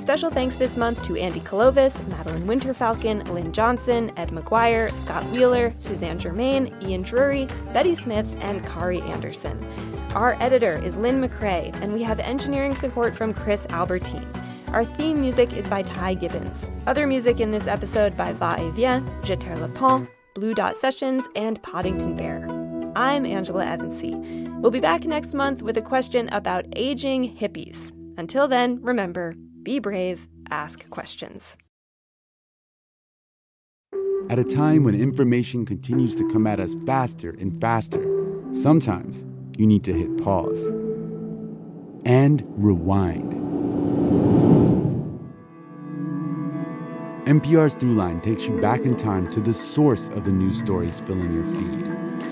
Special 0.00 0.30
thanks 0.30 0.56
this 0.56 0.78
month 0.78 1.04
to 1.04 1.18
Andy 1.18 1.40
Kolovos, 1.40 2.08
Madeline 2.08 2.46
Winterfalcon, 2.46 3.28
Lynn 3.28 3.52
Johnson, 3.52 4.10
Ed 4.16 4.30
McGuire, 4.30 4.96
Scott 4.96 5.22
Wheeler, 5.26 5.74
Suzanne 5.78 6.18
Germain, 6.18 6.74
Ian 6.80 7.02
Drury, 7.02 7.46
Betty 7.74 7.94
Smith, 7.94 8.26
and 8.40 8.64
Kari 8.64 9.02
Anderson. 9.02 9.62
Our 10.14 10.38
editor 10.40 10.82
is 10.82 10.96
Lynn 10.96 11.20
McCrea, 11.20 11.74
and 11.82 11.92
we 11.92 12.02
have 12.02 12.18
engineering 12.18 12.74
support 12.74 13.14
from 13.14 13.34
Chris 13.34 13.66
Albertine. 13.68 14.26
Our 14.68 14.86
theme 14.86 15.20
music 15.20 15.52
is 15.52 15.68
by 15.68 15.82
Ty 15.82 16.14
Gibbons. 16.14 16.70
Other 16.86 17.06
music 17.06 17.40
in 17.40 17.50
this 17.50 17.66
episode 17.66 18.16
by 18.16 18.32
Va 18.32 18.56
et 18.58 18.70
Vient, 18.70 19.06
Jeter 19.22 19.54
Le 19.58 19.68
Pont, 19.68 20.08
Blue 20.32 20.54
Dot 20.54 20.78
Sessions, 20.78 21.28
and 21.36 21.62
Poddington 21.62 22.16
Bear. 22.16 22.51
I'm 22.94 23.24
Angela 23.24 23.64
Evancie. 23.64 24.60
We'll 24.60 24.70
be 24.70 24.80
back 24.80 25.04
next 25.04 25.32
month 25.32 25.62
with 25.62 25.78
a 25.78 25.82
question 25.82 26.28
about 26.28 26.66
aging 26.76 27.36
hippies. 27.36 27.92
Until 28.18 28.46
then, 28.46 28.80
remember 28.82 29.34
be 29.62 29.78
brave, 29.78 30.28
ask 30.50 30.90
questions. 30.90 31.56
At 34.28 34.38
a 34.38 34.44
time 34.44 34.84
when 34.84 34.94
information 34.94 35.64
continues 35.64 36.14
to 36.16 36.28
come 36.28 36.46
at 36.46 36.60
us 36.60 36.74
faster 36.86 37.30
and 37.38 37.58
faster, 37.60 38.04
sometimes 38.52 39.24
you 39.56 39.66
need 39.66 39.84
to 39.84 39.92
hit 39.92 40.22
pause 40.22 40.70
and 42.04 42.46
rewind. 42.48 43.32
NPR's 47.26 47.76
Throughline 47.76 48.22
takes 48.22 48.46
you 48.46 48.60
back 48.60 48.80
in 48.80 48.96
time 48.96 49.26
to 49.28 49.40
the 49.40 49.54
source 49.54 50.08
of 50.10 50.24
the 50.24 50.32
news 50.32 50.58
stories 50.58 51.00
filling 51.00 51.32
your 51.32 51.44
feed. 51.44 52.31